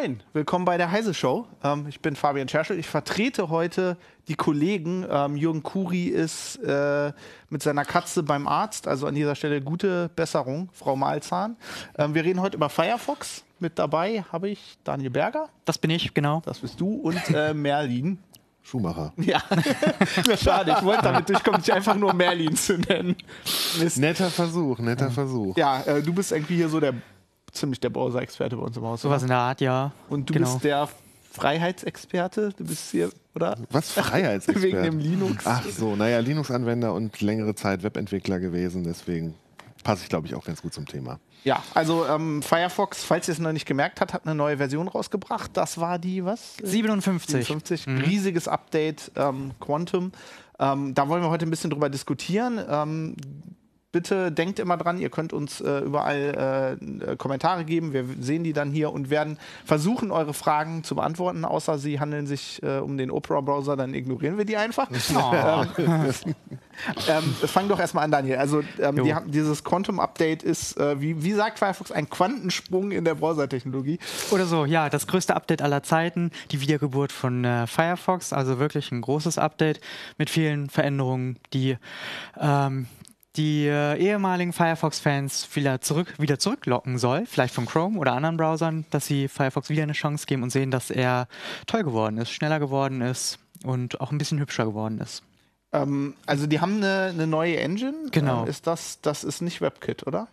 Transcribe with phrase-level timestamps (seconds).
[0.00, 1.48] moin, willkommen bei der Heise Show.
[1.64, 2.78] Ähm, ich bin Fabian Scherschel.
[2.78, 3.96] Ich vertrete heute
[4.28, 5.04] die Kollegen.
[5.10, 7.12] Ähm, Jürgen Kuri ist äh,
[7.48, 11.56] mit seiner Katze beim Arzt, also an dieser Stelle gute Besserung, Frau Malzahn.
[11.96, 13.42] Ähm, wir reden heute über Firefox.
[13.58, 15.48] Mit dabei habe ich Daniel Berger.
[15.64, 16.42] Das bin ich, genau.
[16.44, 18.18] Das bist du und äh, Merlin.
[18.62, 19.12] Schumacher.
[19.16, 19.42] Ja,
[20.40, 20.76] schade.
[20.78, 23.16] Ich wollte damit durchkommen, dich einfach nur Merlin zu nennen.
[23.80, 23.98] Mist.
[23.98, 25.56] Netter Versuch, netter Versuch.
[25.56, 26.94] Ja, äh, du bist irgendwie hier so der
[27.52, 29.02] ziemlich der Browser-Experte bei uns im Haus.
[29.02, 29.92] Sowas in der Art, ja.
[30.08, 30.52] Und du genau.
[30.52, 30.88] bist der
[31.32, 32.52] Freiheitsexperte.
[32.56, 33.56] Du bist hier, oder?
[33.70, 34.62] Was Freiheitsexperte?
[34.62, 35.46] Wegen dem Linux.
[35.46, 39.34] Ach so, naja, Linux-Anwender und längere Zeit Webentwickler gewesen, deswegen
[39.84, 41.20] passe ich, glaube ich, auch ganz gut zum Thema.
[41.44, 44.88] Ja, also ähm, Firefox, falls ihr es noch nicht gemerkt habt, hat eine neue Version
[44.88, 45.52] rausgebracht.
[45.54, 46.56] Das war die, was?
[46.62, 47.46] 57.
[47.46, 47.86] 57.
[47.86, 47.98] Mhm.
[47.98, 50.12] Riesiges Update, ähm, Quantum.
[50.58, 52.60] Ähm, da wollen wir heute ein bisschen drüber diskutieren.
[53.98, 57.92] Bitte denkt immer dran, ihr könnt uns äh, überall äh, Kommentare geben.
[57.92, 61.44] Wir sehen die dann hier und werden versuchen, eure Fragen zu beantworten.
[61.44, 64.88] Außer sie handeln sich äh, um den Opera-Browser, dann ignorieren wir die einfach.
[65.16, 65.64] Oh.
[65.78, 66.14] ähm,
[67.08, 68.36] ähm, fang doch erstmal an, Daniel.
[68.36, 73.16] Also ähm, die, dieses Quantum-Update ist, äh, wie, wie sagt Firefox, ein Quantensprung in der
[73.16, 73.98] Browser-Technologie.
[74.30, 78.32] Oder so, ja, das größte Update aller Zeiten, die Wiedergeburt von äh, Firefox.
[78.32, 79.80] Also wirklich ein großes Update
[80.18, 81.76] mit vielen Veränderungen, die
[82.40, 82.86] ähm,
[83.38, 88.84] die äh, ehemaligen Firefox-Fans wieder, zurück, wieder zurücklocken soll, vielleicht von Chrome oder anderen Browsern,
[88.90, 91.28] dass sie Firefox wieder eine Chance geben und sehen, dass er
[91.66, 95.22] toll geworden ist, schneller geworden ist und auch ein bisschen hübscher geworden ist.
[95.72, 97.94] Ähm, also die haben eine, eine neue Engine.
[98.10, 98.42] Genau.
[98.42, 100.28] Ähm, ist das, das ist nicht WebKit, oder?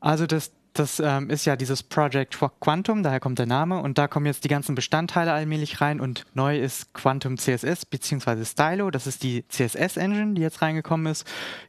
[0.00, 4.08] Also das, das ähm, ist ja dieses Project Quantum, daher kommt der Name und da
[4.08, 8.44] kommen jetzt die ganzen Bestandteile allmählich rein und neu ist Quantum CSS bzw.
[8.44, 11.26] Stylo, das ist die CSS-Engine, die jetzt reingekommen ist.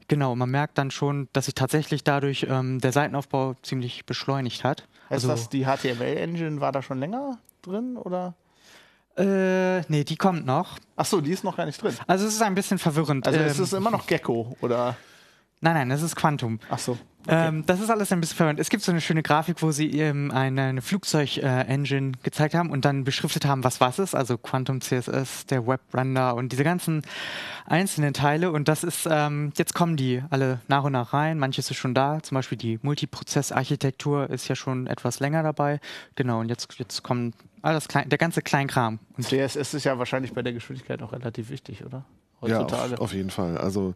[0.07, 4.87] Genau, man merkt dann schon, dass sich tatsächlich dadurch ähm, der Seitenaufbau ziemlich beschleunigt hat.
[5.09, 8.35] Heißt also, das, die HTML-Engine war da schon länger drin oder?
[9.17, 10.77] Äh, nee, die kommt noch.
[10.95, 11.95] Ach so, die ist noch gar nicht drin.
[12.05, 13.25] Also es ist ein bisschen verwirrend.
[13.25, 14.95] Also ähm, es ist immer noch Gecko oder?
[15.61, 16.59] Nein, nein, das ist Quantum.
[16.69, 16.97] Ach so.
[17.27, 17.47] Okay.
[17.49, 18.59] Ähm, das ist alles ein bisschen verwirrend.
[18.59, 22.69] Es gibt so eine schöne Grafik, wo sie ähm, eine, eine Flugzeug-Engine äh, gezeigt haben
[22.69, 24.15] und dann beschriftet haben, was was ist.
[24.15, 27.01] Also Quantum CSS, der Webrender und diese ganzen
[27.65, 28.51] einzelnen Teile.
[28.51, 31.37] Und das ist, ähm, jetzt kommen die alle nach und nach rein.
[31.37, 32.23] Manches ist schon da.
[32.23, 35.81] Zum Beispiel die Multiprozess-Architektur ist ja schon etwas länger dabei.
[36.15, 38.99] Genau, und jetzt, jetzt kommt alles klein, der ganze Kleinkram.
[39.17, 42.05] Und CSS ist ja wahrscheinlich bei der Geschwindigkeit auch relativ wichtig, oder?
[42.41, 42.91] Heutzutage.
[42.91, 43.57] Ja, auf, auf, jeden Fall.
[43.57, 43.93] Also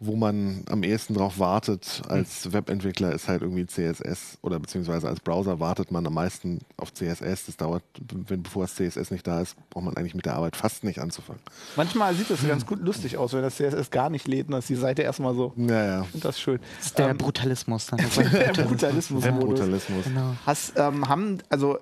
[0.00, 2.52] wo man am ehesten drauf wartet als hm.
[2.52, 7.46] Webentwickler ist halt irgendwie CSS oder beziehungsweise als Browser wartet man am meisten auf CSS.
[7.46, 10.56] Das dauert, wenn, bevor das CSS nicht da ist, braucht man eigentlich mit der Arbeit
[10.56, 11.40] fast nicht anzufangen.
[11.76, 14.66] Manchmal sieht das ganz gut lustig aus, wenn das CSS gar nicht lädt und dass
[14.66, 15.52] die Seite erstmal so.
[15.56, 16.06] Ja, ja.
[16.12, 16.58] Und das ist schön.
[16.78, 17.98] Das ist der ähm, Brutalismus dann.
[18.32, 19.22] der Brutalismus.
[19.22, 20.04] Der Brutalismus.
[20.04, 20.34] Genau.
[20.44, 21.78] Hast, ähm, haben, also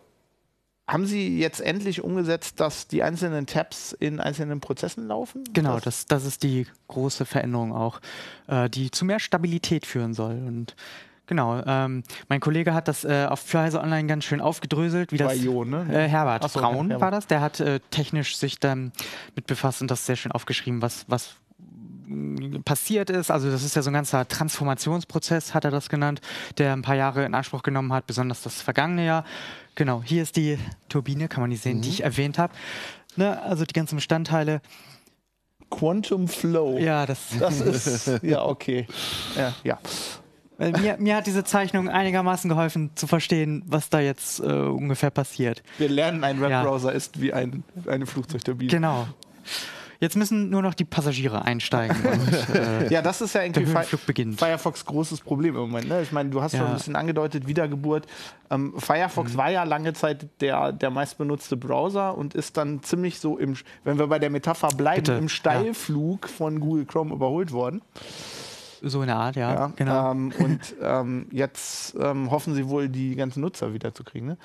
[0.88, 5.44] haben Sie jetzt endlich umgesetzt, dass die einzelnen Tabs in einzelnen Prozessen laufen?
[5.53, 8.00] Genau, das, das ist die große Veränderung auch,
[8.48, 10.34] äh, die zu mehr Stabilität führen soll.
[10.34, 10.75] Und
[11.26, 15.41] Genau, ähm, mein Kollege hat das äh, auf Flyse Online ganz schön aufgedröselt, wie das
[15.43, 15.87] Jo, ne?
[15.88, 17.00] äh, Herbert so, Braun Herbert.
[17.00, 18.93] war das, der hat äh, technisch sich dann
[19.37, 21.37] mit befasst und das sehr schön aufgeschrieben, was, was
[22.64, 23.31] passiert ist.
[23.31, 26.20] Also das ist ja so ein ganzer Transformationsprozess, hat er das genannt,
[26.59, 29.25] der ein paar Jahre in Anspruch genommen hat, besonders das vergangene Jahr.
[29.74, 31.82] Genau, hier ist die Turbine, kann man nicht sehen, mhm.
[31.82, 32.52] die ich erwähnt habe.
[33.16, 34.60] Ne, also die ganzen Bestandteile.
[35.70, 36.78] Quantum Flow.
[36.78, 38.22] Ja, das, das ist.
[38.22, 38.86] ja, okay.
[39.36, 39.78] Ja, ja.
[40.58, 45.62] Mir, mir, hat diese Zeichnung einigermaßen geholfen zu verstehen, was da jetzt äh, ungefähr passiert.
[45.78, 46.96] Wir lernen, ein Webbrowser ja.
[46.96, 48.70] ist wie ein, eine Flugzeugturbine.
[48.70, 49.08] Genau.
[50.02, 51.96] Jetzt müssen nur noch die Passagiere einsteigen.
[52.04, 53.72] Und, äh, ja, das ist ja irgendwie
[54.04, 54.36] beginnt.
[54.36, 55.88] Firefox großes Problem im Moment.
[55.88, 56.02] Ne?
[56.02, 56.58] Ich meine, du hast ja.
[56.58, 58.08] schon ein bisschen angedeutet, Wiedergeburt.
[58.50, 59.36] Ähm, Firefox mhm.
[59.36, 63.54] war ja lange Zeit der, der meistbenutzte Browser und ist dann ziemlich so im,
[63.84, 65.12] wenn wir bei der Metapher bleiben, Bitte.
[65.12, 66.34] im Steilflug ja.
[66.37, 67.81] von Google Chrome überholt worden.
[68.84, 69.54] So eine Art, ja.
[69.54, 70.10] ja genau.
[70.10, 74.31] Ähm, und ähm, jetzt ähm, hoffen sie wohl, die ganzen Nutzer wiederzukriegen.
[74.31, 74.37] Ne?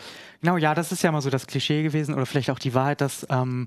[0.42, 3.01] Genau, ja, das ist ja mal so das Klischee gewesen oder vielleicht auch die Wahrheit,
[3.01, 3.65] dass ähm,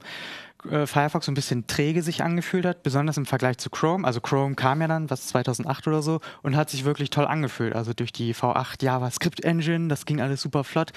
[0.71, 4.07] äh, Firefox so ein bisschen träge sich angefühlt hat, besonders im Vergleich zu Chrome.
[4.07, 7.75] Also Chrome kam ja dann, was 2008 oder so, und hat sich wirklich toll angefühlt.
[7.75, 10.93] Also durch die V8 JavaScript Engine, das ging alles super flott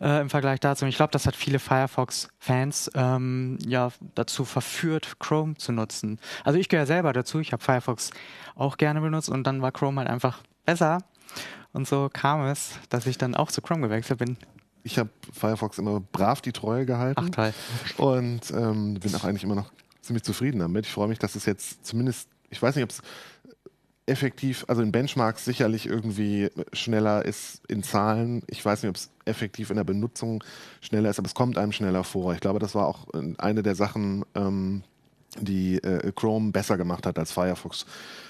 [0.00, 0.84] äh, im Vergleich dazu.
[0.84, 6.18] Und ich glaube, das hat viele Firefox-Fans ähm, ja dazu verführt, Chrome zu nutzen.
[6.44, 7.40] Also ich gehöre selber dazu.
[7.40, 8.10] Ich habe Firefox
[8.54, 10.98] auch gerne benutzt und dann war Chrome halt einfach besser.
[11.72, 14.36] Und so kam es, dass ich dann auch zu Chrome gewechselt bin
[14.86, 17.20] ich habe Firefox immer brav die Treue gehalten.
[17.20, 17.52] Ach, toll.
[17.96, 20.86] Und ähm, bin auch eigentlich immer noch ziemlich zufrieden damit.
[20.86, 23.02] Ich freue mich, dass es jetzt zumindest, ich weiß nicht, ob es
[24.06, 28.42] effektiv, also in Benchmarks sicherlich irgendwie schneller ist in Zahlen.
[28.46, 30.44] Ich weiß nicht, ob es effektiv in der Benutzung
[30.80, 32.32] schneller ist, aber es kommt einem schneller vor.
[32.32, 34.84] Ich glaube, das war auch eine der Sachen, ähm,
[35.40, 37.84] die äh, Chrome besser gemacht hat als Firefox,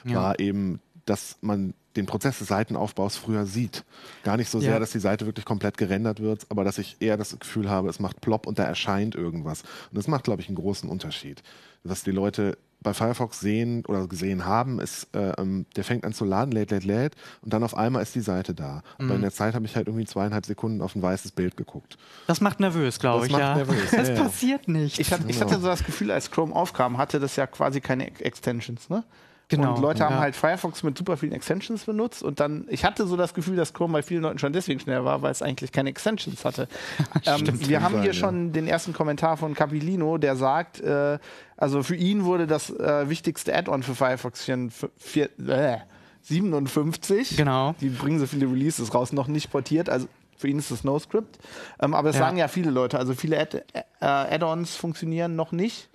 [0.07, 0.15] ja.
[0.15, 3.85] war eben, dass man den Prozess des Seitenaufbaus früher sieht.
[4.23, 4.79] Gar nicht so sehr, ja.
[4.79, 7.99] dass die Seite wirklich komplett gerendert wird, aber dass ich eher das Gefühl habe, es
[7.99, 9.63] macht plopp und da erscheint irgendwas.
[9.63, 11.43] Und das macht, glaube ich, einen großen Unterschied.
[11.85, 16.13] Dass die Leute bei Firefox sehen oder gesehen haben, ist, äh, ähm, der fängt an
[16.13, 18.83] zu laden, lädt, lädt, lädt und dann auf einmal ist die Seite da.
[18.99, 19.07] Mhm.
[19.07, 21.97] Aber in der Zeit habe ich halt irgendwie zweieinhalb Sekunden auf ein weißes Bild geguckt.
[22.27, 23.33] Das macht nervös, glaube ich.
[23.33, 23.57] Macht ja.
[23.57, 23.93] nervös.
[23.93, 24.99] Es ja, passiert nicht.
[25.01, 28.07] Ich, hatte, ich hatte so das Gefühl, als Chrome aufkam, hatte das ja quasi keine
[28.21, 29.05] Extensions, ne?
[29.49, 29.75] Genau.
[29.75, 30.11] Und Leute ja.
[30.11, 33.55] haben halt Firefox mit super vielen Extensions benutzt und dann, ich hatte so das Gefühl,
[33.55, 36.67] dass Chrome bei vielen Leuten schon deswegen schnell war, weil es eigentlich keine Extensions hatte.
[37.27, 38.19] ähm, wir haben sein, hier ja.
[38.19, 41.19] schon den ersten Kommentar von Capilino, der sagt, äh,
[41.57, 45.79] also für ihn wurde das äh, wichtigste Add-on für Firefox 4, 4, äh,
[46.23, 47.37] 57.
[47.37, 47.77] Genau.
[47.81, 49.89] Die bringen so viele Releases raus, noch nicht portiert.
[49.89, 51.39] Also für ihn ist das NoScript.
[51.81, 52.23] Ähm, aber es ja.
[52.23, 55.89] sagen ja viele Leute, also viele Add- äh, Add-ons funktionieren noch nicht.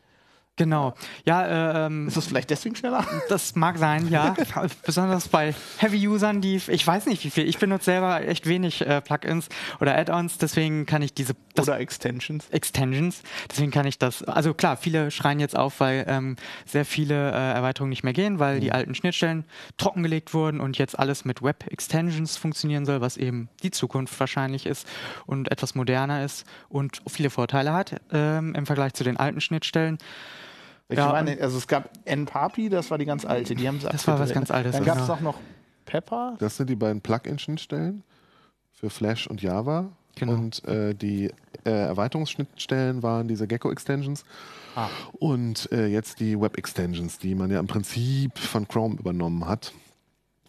[0.61, 0.93] Genau.
[1.25, 3.03] Ja, ähm, ist das vielleicht deswegen schneller?
[3.29, 4.35] Das mag sein, ja.
[4.85, 7.47] Besonders bei Heavy-Usern, die ich weiß nicht wie viel.
[7.47, 9.49] Ich benutze selber echt wenig äh, Plugins
[9.79, 12.47] oder Add-ons, deswegen kann ich diese oder Extensions.
[12.51, 13.23] Extensions.
[13.49, 14.21] Deswegen kann ich das.
[14.23, 16.35] Also klar, viele schreien jetzt auf, weil ähm,
[16.67, 18.61] sehr viele äh, Erweiterungen nicht mehr gehen, weil mhm.
[18.61, 19.45] die alten Schnittstellen
[19.77, 24.87] trockengelegt wurden und jetzt alles mit Web-Extensions funktionieren soll, was eben die Zukunft wahrscheinlich ist
[25.25, 29.97] und etwas moderner ist und viele Vorteile hat ähm, im Vergleich zu den alten Schnittstellen.
[30.91, 33.55] Ich ja, meine, also es gab NPAPI, das war die ganz alte.
[33.55, 34.73] Die haben das war was ganz Altes.
[34.73, 35.37] Dann gab es auch noch
[35.85, 36.35] Pepper.
[36.39, 38.03] Das sind die beiden Plugin-Schnittstellen
[38.73, 39.89] für Flash und Java.
[40.15, 40.33] Genau.
[40.33, 41.31] Und äh, die
[41.63, 44.25] äh, Erweiterungsschnittstellen waren diese Gecko-Extensions.
[44.75, 44.89] Ah.
[45.13, 49.73] Und äh, jetzt die Web-Extensions, die man ja im Prinzip von Chrome übernommen hat.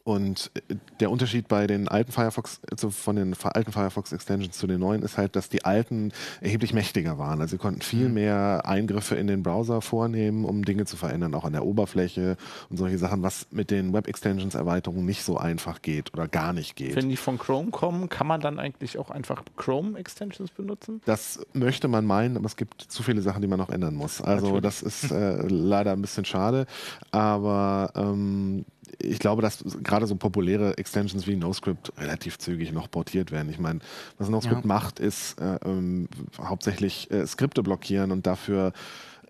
[0.04, 4.66] Und äh, der Unterschied bei den alten Firefox, also von den alten Firefox Extensions zu
[4.66, 7.40] den neuen, ist halt, dass die alten erheblich mächtiger waren.
[7.40, 8.14] Also sie konnten viel mhm.
[8.14, 12.36] mehr Eingriffe in den Browser vornehmen, um Dinge zu verändern, auch an der Oberfläche
[12.68, 16.52] und solche Sachen, was mit den Web Extensions Erweiterungen nicht so einfach geht oder gar
[16.52, 16.96] nicht geht.
[16.96, 21.00] Wenn die von Chrome kommen, kann man dann eigentlich auch einfach Chrome Extensions benutzen?
[21.04, 24.20] Das möchte man meinen, aber es gibt zu viele Sachen, die man noch ändern muss.
[24.20, 24.62] Also Natürlich.
[24.62, 26.66] das ist äh, leider ein bisschen schade,
[27.10, 28.64] aber ähm,
[28.98, 33.50] ich glaube, dass gerade so populäre Extensions wie NoScript relativ zügig noch portiert werden.
[33.50, 33.80] Ich meine,
[34.18, 34.66] was NoScript ja.
[34.66, 36.08] macht, ist äh, ähm,
[36.38, 38.72] hauptsächlich äh, Skripte blockieren und dafür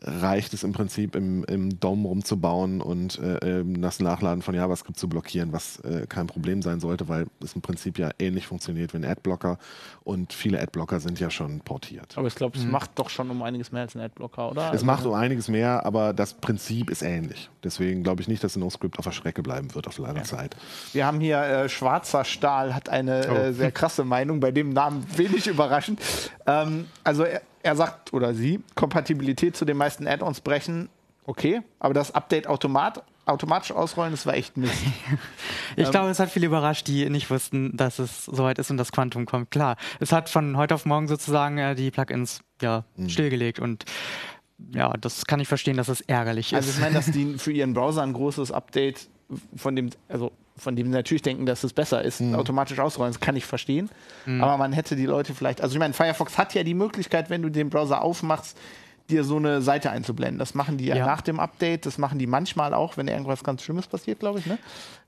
[0.04, 4.98] reicht es im Prinzip im, im DOM rumzubauen und äh, ähm, das Nachladen von JavaScript
[4.98, 8.92] zu blockieren, was äh, kein Problem sein sollte, weil es im Prinzip ja ähnlich funktioniert
[8.92, 9.58] wie ein Adblocker
[10.04, 12.16] und viele Adblocker sind ja schon portiert.
[12.16, 12.72] Aber ich glaube, es mhm.
[12.72, 14.66] macht doch schon um einiges mehr als ein Adblocker, oder?
[14.66, 17.50] Es also macht um einiges mehr, aber das Prinzip ist ähnlich.
[17.62, 20.24] Deswegen glaube ich nicht, dass NoScript auf der Strecke bleiben wird auf lange ja.
[20.24, 20.56] Zeit.
[20.92, 23.34] Wir haben hier äh, Schwarzer Stahl, hat eine oh.
[23.34, 26.00] Äh, sehr krasse Meinung, bei dem Namen wenig überraschend.
[26.46, 30.88] Ähm, also er, er sagt oder sie, Kompatibilität zu den meisten Add-ons brechen,
[31.24, 34.74] okay, aber das Update automat, automatisch ausrollen, das war echt Mist.
[35.76, 38.76] ich ähm, glaube, es hat viele überrascht, die nicht wussten, dass es soweit ist und
[38.76, 39.50] das Quantum kommt.
[39.50, 43.08] Klar, es hat von heute auf morgen sozusagen äh, die Plugins ja, mhm.
[43.08, 43.84] stillgelegt und
[44.74, 46.76] ja, das kann ich verstehen, dass es ärgerlich also ist.
[46.76, 49.08] Also ich meine, dass die für ihren Browser ein großes Update
[49.56, 52.34] von dem, also von dem sie natürlich denken, dass es besser ist, mhm.
[52.34, 53.12] automatisch ausrollen.
[53.12, 53.90] Das kann ich verstehen.
[54.26, 54.42] Mhm.
[54.42, 57.42] Aber man hätte die Leute vielleicht, also ich meine, Firefox hat ja die Möglichkeit, wenn
[57.42, 58.56] du den Browser aufmachst,
[59.10, 60.38] dir so eine Seite einzublenden.
[60.38, 63.44] Das machen die ja, ja, nach dem Update, das machen die manchmal auch, wenn irgendwas
[63.44, 64.46] ganz Schlimmes passiert, glaube ich.
[64.46, 64.58] Ne?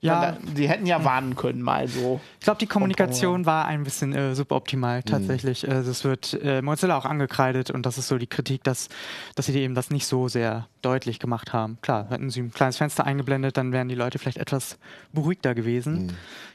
[0.01, 0.33] Ja.
[0.33, 2.21] Da, die hätten ja warnen können, mal so.
[2.39, 5.05] Ich glaube, die Kommunikation war ein bisschen äh, suboptimal mhm.
[5.05, 5.63] tatsächlich.
[5.63, 5.73] Mhm.
[5.73, 8.89] Äh, das wird äh, Mozilla auch angekreidet und das ist so die Kritik, dass,
[9.35, 11.79] dass sie eben das nicht so sehr deutlich gemacht haben.
[11.81, 14.79] Klar, hätten sie ein kleines Fenster eingeblendet, dann wären die Leute vielleicht etwas
[15.13, 16.07] beruhigter gewesen.
[16.07, 16.11] Mhm.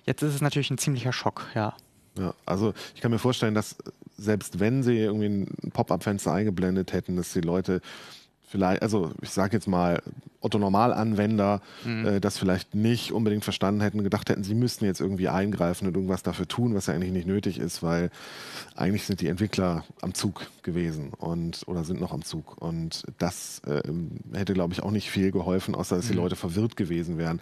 [0.06, 1.74] Jetzt ist es natürlich ein ziemlicher Schock, ja.
[2.20, 3.76] Ja, also ich kann mir vorstellen, dass
[4.18, 7.82] selbst wenn sie irgendwie ein Pop-up-Fenster eingeblendet hätten, dass die Leute
[8.50, 10.02] vielleicht, also ich sage jetzt mal,
[10.42, 12.06] Otto-Normal-Anwender mhm.
[12.06, 15.96] äh, das vielleicht nicht unbedingt verstanden hätten, gedacht hätten, sie müssten jetzt irgendwie eingreifen und
[15.96, 18.10] irgendwas dafür tun, was ja eigentlich nicht nötig ist, weil
[18.76, 22.58] eigentlich sind die Entwickler am Zug gewesen und oder sind noch am Zug.
[22.62, 23.82] Und das äh,
[24.34, 26.20] hätte, glaube ich, auch nicht viel geholfen, außer dass die mhm.
[26.20, 27.40] Leute verwirrt gewesen wären.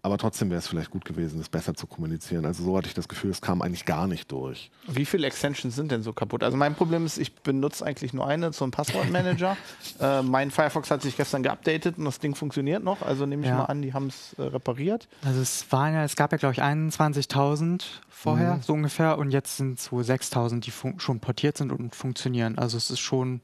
[0.00, 2.44] Aber trotzdem wäre es vielleicht gut gewesen, das besser zu kommunizieren.
[2.44, 4.70] Also so hatte ich das Gefühl, es kam eigentlich gar nicht durch.
[4.86, 6.44] Wie viele Extensions sind denn so kaputt?
[6.44, 9.56] Also mein Problem ist, ich benutze eigentlich nur eine, so einen Passwortmanager.
[10.00, 13.02] äh, mein Firefox hat sich gestern geupdatet und das Ding funktioniert noch.
[13.02, 13.56] Also nehme ich ja.
[13.56, 15.08] mal an, die haben es äh, repariert.
[15.24, 18.62] Also es waren ja, es gab ja glaube ich 21.000 vorher, mhm.
[18.62, 22.56] so ungefähr, und jetzt sind es wohl 6.000, die schon portiert sind und funktionieren.
[22.56, 23.40] Also es ist schon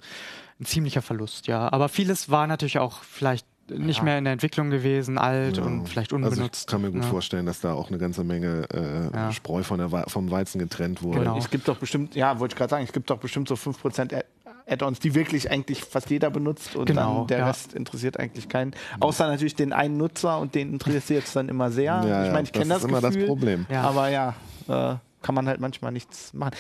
[0.61, 1.73] ein ziemlicher Verlust, ja.
[1.73, 6.13] Aber vieles war natürlich auch vielleicht nicht mehr in der Entwicklung gewesen, alt und vielleicht
[6.13, 6.41] unbenutzt.
[6.41, 7.09] Also ich kann mir gut ja.
[7.09, 9.33] vorstellen, dass da auch eine ganze Menge äh, Ja.
[9.33, 11.21] Spreu von der vom Weizen getrennt wurde.
[11.21, 11.39] Genau.
[11.39, 14.01] Es gibt doch bestimmt, ja, wollte ich gerade sagen, es gibt doch bestimmt so 5%
[14.15, 14.25] Add-
[14.67, 17.47] Add-ons, die wirklich eigentlich fast jeder benutzt und Genau, dann der ja.
[17.49, 18.75] Rest interessiert eigentlich keinen.
[19.01, 21.85] Außer natürlich den einen Nutzer und den interessiert es dann immer sehr.
[21.85, 23.67] Ja, ich ja, meine, ich kenne das das, ist immer das Gefühl, Problem.
[23.71, 23.83] Ja.
[23.83, 24.35] aber ja,
[24.69, 26.53] äh, kann man halt manchmal nichts machen.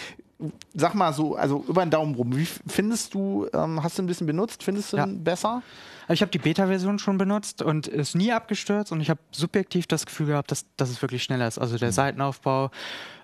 [0.74, 4.06] Sag mal so, also über den Daumen rum, wie findest du, ähm, hast du ein
[4.06, 5.06] bisschen benutzt, findest du Ja.
[5.06, 5.62] ihn besser?
[6.08, 10.06] Ich habe die Beta-Version schon benutzt und ist nie abgestürzt und ich habe subjektiv das
[10.06, 11.58] Gefühl gehabt, dass, dass es wirklich schneller ist.
[11.58, 12.70] Also der Seitenaufbau,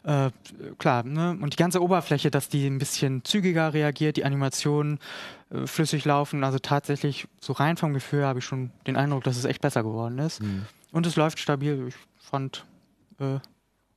[0.05, 0.31] äh,
[0.79, 1.37] klar, ne?
[1.41, 4.99] und die ganze Oberfläche, dass die ein bisschen zügiger reagiert, die Animationen
[5.51, 6.43] äh, flüssig laufen.
[6.43, 9.83] Also tatsächlich, so rein vom Gefühl habe ich schon den Eindruck, dass es echt besser
[9.83, 10.41] geworden ist.
[10.93, 11.89] Und es läuft stabil.
[11.89, 12.65] Ich fand,
[13.19, 13.41] äh,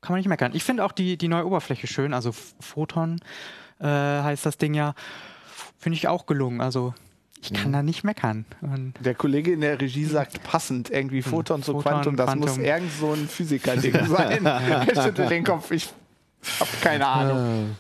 [0.01, 0.51] kann man nicht meckern.
[0.53, 3.21] Ich finde auch die, die neue Oberfläche schön, also Photon
[3.79, 4.93] äh, heißt das Ding ja.
[5.77, 6.61] Finde ich auch gelungen.
[6.61, 6.93] Also
[7.43, 8.45] ich kann da nicht meckern.
[8.61, 11.73] Und Der Kollege in der Regie sagt passend, irgendwie Photon zu.
[11.73, 14.45] Photon, Quantum, das muss irgend so ein Physiker-Ding sein.
[14.45, 15.89] er schüttelt den Kopf, ich
[16.59, 17.75] habe keine Ahnung.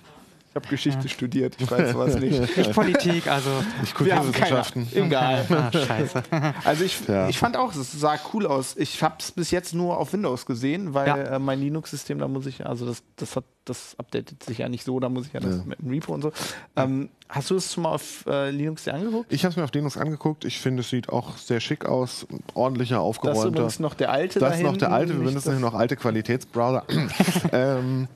[0.53, 2.39] Ich habe Geschichte studiert, ich weiß sowas nicht.
[2.57, 3.49] nicht Politik, also.
[3.81, 4.87] Ich Wir haben keine Kulturwissenschaften.
[4.93, 5.45] Egal.
[5.49, 6.21] Ah, scheiße.
[6.63, 7.27] Also ich, Ja.
[7.27, 8.75] ich fand auch, es sah cool aus.
[8.77, 11.17] Ich habe es bis jetzt nur auf Windows gesehen, weil Ja.
[11.17, 14.83] äh, mein Linux-System, da muss ich, also das, das hat, das updatet sich ja nicht
[14.83, 15.63] so, da muss ich ja das Ja.
[15.65, 16.31] mit dem Repo und so.
[16.75, 19.33] Ähm, hast du es schon mal auf äh, Linux dir angeguckt?
[19.33, 20.45] Ich habe es mir auf Linux angeguckt.
[20.45, 22.27] Ich finde, es sieht auch sehr schick aus.
[22.53, 23.47] Ordentlicher, Das ist aufgeräumter.
[23.47, 25.13] übrigens noch der alte Das da ist noch der alte.
[25.13, 26.83] Wir nicht benutzen das- hier noch alte Qualitätsbrowser.
[27.51, 28.07] ähm,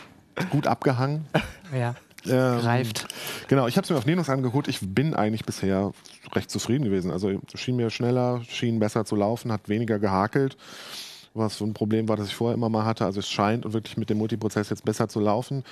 [0.52, 1.26] gut abgehangen.
[1.76, 1.96] Ja,
[2.26, 3.08] Ähm, greift.
[3.48, 4.68] Genau, ich habe es mir auf Linux angeguckt.
[4.68, 5.92] Ich bin eigentlich bisher
[6.34, 7.12] recht zufrieden gewesen.
[7.12, 10.58] Also es schien mir schneller, schien besser zu laufen, hat weniger gehakelt,
[11.34, 13.06] was so ein Problem war, das ich vorher immer mal hatte.
[13.06, 15.64] Also es scheint wirklich mit dem Multiprozess jetzt besser zu laufen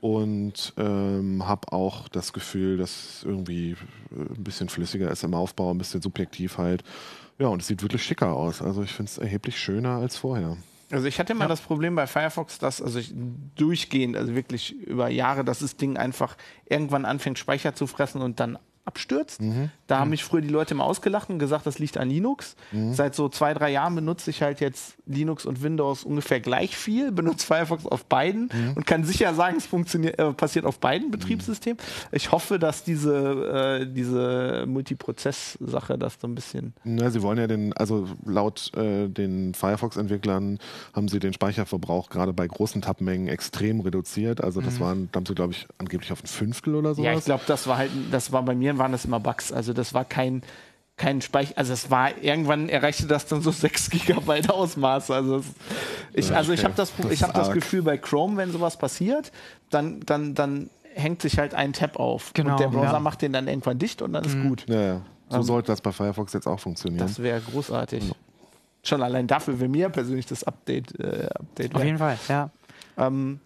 [0.00, 3.72] und ähm, habe auch das Gefühl, dass es irgendwie
[4.10, 6.82] äh, ein bisschen flüssiger ist im Aufbau, ein bisschen subjektiv halt.
[7.38, 8.62] Ja, und es sieht wirklich schicker aus.
[8.62, 10.56] Also ich finde es erheblich schöner als vorher.
[10.90, 13.12] Also ich hatte immer das Problem bei Firefox, dass also ich
[13.54, 16.36] durchgehend, also wirklich über Jahre, dass das Ding einfach
[16.66, 19.40] irgendwann anfängt Speicher zu fressen und dann abstürzt.
[19.86, 22.56] Da haben mich früher die Leute immer ausgelacht und gesagt, das liegt an Linux.
[22.92, 27.12] Seit so zwei, drei Jahren benutze ich halt jetzt Linux und Windows ungefähr gleich viel,
[27.12, 31.78] benutze Firefox auf beiden und kann sicher sagen, es funktioniert, äh, passiert auf beiden Betriebssystemen.
[32.12, 37.46] Ich hoffe, dass diese, äh, diese Multiprozess-Sache das so ein bisschen Na, sie wollen ja
[37.46, 40.58] den, also laut äh, den Firefox-Entwicklern
[40.92, 44.42] haben sie den Speicherverbrauch gerade bei großen Tabmengen extrem reduziert.
[44.42, 47.06] Also das waren, da haben sie, glaube ich, angeblich auf ein Fünftel oder sowas.
[47.06, 49.52] Ja, ich glaube, das war halt, das war bei mir waren das immer Bugs.
[49.52, 50.42] Also das war kein,
[50.96, 55.10] kein Speicher, also es war, irgendwann erreichte das dann so 6 Gigabyte Ausmaß.
[55.10, 55.44] Also, es,
[56.12, 57.50] ich, also ich habe das, Das ich hab das.
[57.50, 59.32] Gefühl, bei Chrome, wenn sowas passiert,
[59.70, 62.32] dann, dann, dann hängt sich halt ein Tab auf.
[62.34, 63.00] Genau, und der Browser ja.
[63.00, 64.64] macht den dann irgendwann dicht und dann ist gut.
[64.68, 65.02] ja, ja.
[65.30, 67.04] So sollte das bei Firefox jetzt auch funktionieren.
[67.04, 68.12] Das wäre großartig.
[68.82, 72.50] Schon allein dafür wäre mir persönlich das Update, äh, Update Auf jeden Fall, ja.
[72.98, 73.40] Ähm,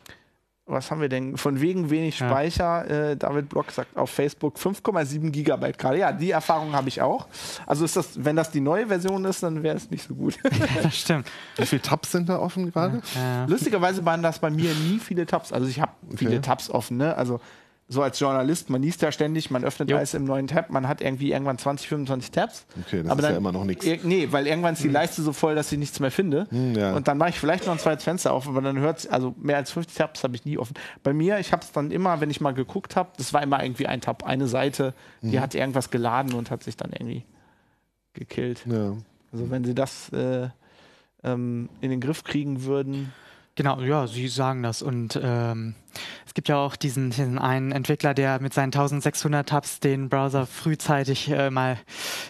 [0.68, 1.36] was haben wir denn?
[1.36, 2.28] Von wegen wenig Ja.
[2.28, 3.10] Speicher.
[3.10, 5.98] Äh, David Block sagt auf Facebook 5,7 Gigabyte gerade.
[5.98, 7.26] Ja, die Erfahrung habe ich auch.
[7.66, 10.38] Also ist das, wenn das die neue Version ist, dann wäre es nicht so gut.
[10.82, 11.30] Das stimmt.
[11.56, 13.00] Wie viele Tabs sind da offen gerade?
[13.14, 13.44] Ja.
[13.46, 15.52] Lustigerweise waren das bei mir nie viele Tabs.
[15.52, 16.98] Also ich habe viele Tabs offen.
[16.98, 17.16] Ne?
[17.16, 17.40] Also
[17.90, 19.96] so als Journalist, man liest ja ständig, man öffnet Jo.
[19.96, 22.66] alles im neuen Tab, man hat irgendwie irgendwann 20, 25 Tabs.
[22.86, 23.86] Okay, das Aber ist ja dann- immer noch nichts.
[24.04, 26.46] Nee, weil irgendwann ist die Leiste so voll, dass ich nichts mehr finde.
[26.50, 26.94] Hm, ja.
[26.94, 29.34] Und dann mache ich vielleicht noch ein zweites Fenster auf, aber dann hört es, also
[29.40, 30.74] mehr als 50 Tabs habe ich nie offen.
[31.02, 33.62] Bei mir, ich habe es dann immer, wenn ich mal geguckt habe, das war immer
[33.62, 34.92] irgendwie ein Tab, eine Seite,
[35.22, 35.40] die Mhm.
[35.40, 37.24] hat irgendwas geladen und hat sich dann irgendwie
[38.12, 38.64] gekillt.
[38.66, 38.96] Ja.
[39.32, 40.48] Also wenn sie das äh,
[41.24, 43.12] ähm, in den Griff kriegen würden.
[43.54, 44.82] Genau, ja, Sie sagen das.
[44.82, 45.74] Und ähm,
[46.26, 50.46] es gibt ja auch diesen, diesen einen Entwickler, der mit seinen 1600 Tabs den Browser
[50.46, 51.78] frühzeitig äh, mal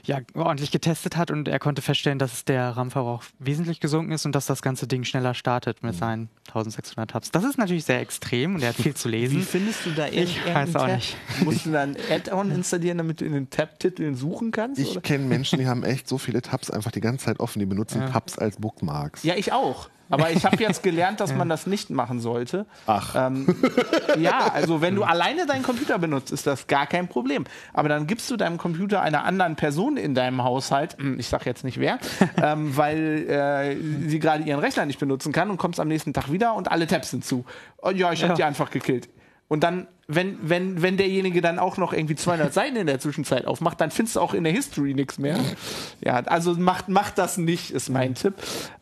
[0.05, 4.35] ja, ordentlich getestet hat und er konnte feststellen, dass der RAM-Verbrauch wesentlich gesunken ist und
[4.35, 7.31] dass das ganze Ding schneller startet mit seinen 1600 Tabs.
[7.31, 9.43] Das ist natürlich sehr extrem und er hat viel zu Wie lesen.
[9.43, 10.97] findest du da Ich weiß auch Tab?
[10.97, 11.17] nicht.
[11.45, 14.81] Musst du dann ein Add-on installieren, damit du in den Tab-Titeln suchen kannst?
[14.81, 17.59] Ich kenne Menschen, die haben echt so viele Tabs einfach die ganze Zeit offen.
[17.59, 19.23] Die benutzen Tabs als Bookmarks.
[19.25, 19.89] Ja, ich auch.
[20.11, 22.65] Aber ich habe jetzt gelernt, dass man das nicht machen sollte.
[22.87, 23.15] Ach.
[23.15, 23.47] Ähm,
[24.19, 27.45] ja, also wenn du alleine deinen Computer benutzt, ist das gar kein Problem.
[27.73, 31.47] Aber dann gibst du deinem Computer einer anderen Person in deinem Haushalt, hm, ich sag
[31.47, 31.99] jetzt nicht wer,
[32.43, 33.77] ähm, weil äh,
[34.09, 36.87] sie gerade ihren Rechner nicht benutzen kann und kommst am nächsten Tag wieder und alle
[36.87, 37.45] Tabs sind zu.
[37.83, 38.37] Oh, ja, ich habe Ja.
[38.37, 39.09] die einfach gekillt.
[39.49, 43.47] Und dann, wenn, wenn, wenn derjenige dann auch noch irgendwie 200 Seiten in der Zwischenzeit
[43.47, 45.39] aufmacht, dann findest du auch in der History nichts mehr.
[46.01, 48.35] Ja, also macht, macht das nicht, ist mein Tipp.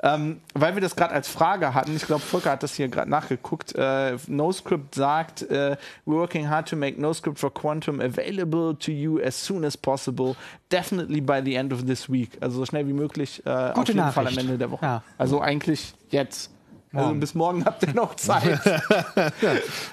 [0.02, 3.08] Ähm, weil wir das gerade als Frage hatten, ich glaube, Volker hat das hier gerade
[3.08, 3.76] nachgeguckt.
[3.76, 9.20] Äh, NoScript sagt, äh, we're working hard to make NoScript for Quantum available to you
[9.20, 10.34] as soon as possible,
[10.72, 12.38] definitely by the end of this week.
[12.40, 14.38] Also so schnell wie möglich, äh, auf Gute jeden Fall am Nachricht.
[14.40, 14.84] Ende der Woche.
[14.84, 15.02] Ja.
[15.16, 16.50] Also eigentlich jetzt.
[16.92, 17.20] Also Morgen.
[17.20, 18.58] bis morgen habt ihr noch Zeit.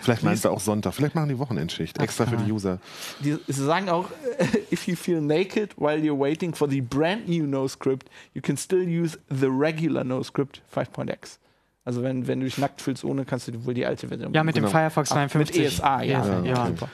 [0.02, 0.94] Vielleicht meinst du auch Sonntag.
[0.94, 2.00] Vielleicht machen die Wochenendschicht.
[2.00, 2.80] Extra für die User.
[3.20, 4.10] Die, sie sagen auch,
[4.72, 8.88] if you feel naked while you're waiting for the brand new NoScript, you can still
[8.88, 11.40] use the regular NoScript 5.x.
[11.86, 14.44] Also wenn, wenn du dich nackt fühlst ohne, kannst du wohl die alte Version Ja,
[14.44, 14.72] mit dem Genau.
[14.72, 15.58] Firefox Ach, 52.
[15.58, 16.26] Mit ESA, ja.
[16.26, 16.44] Ja, ja.
[16.46, 16.68] ja.
[16.68, 16.88] super.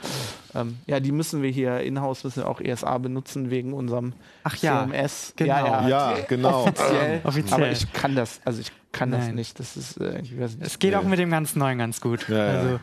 [0.55, 4.55] Ähm, ja, die müssen wir hier in-house müssen wir auch ESA benutzen wegen unserem Ach
[4.57, 5.33] ja, CMS.
[5.35, 5.53] genau.
[5.53, 6.63] Ja, ja, Ja, genau.
[6.63, 7.21] Offiziell.
[7.23, 7.53] Offiziell.
[7.61, 9.35] Aber ich kann das, also ich kann das Nein.
[9.35, 9.59] nicht.
[9.59, 10.65] Das ist, äh, ich weiß nicht.
[10.65, 12.27] Es geht auch mit dem ganz Neuen ganz gut.
[12.27, 12.47] Ja.
[12.47, 12.79] Also,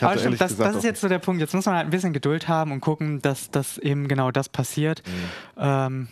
[0.00, 1.42] aber stimmt, das, das ist jetzt so der Punkt.
[1.42, 4.48] Jetzt muss man halt ein bisschen Geduld haben und gucken, dass, dass eben genau das
[4.48, 5.02] passiert.
[5.58, 6.08] Ähm,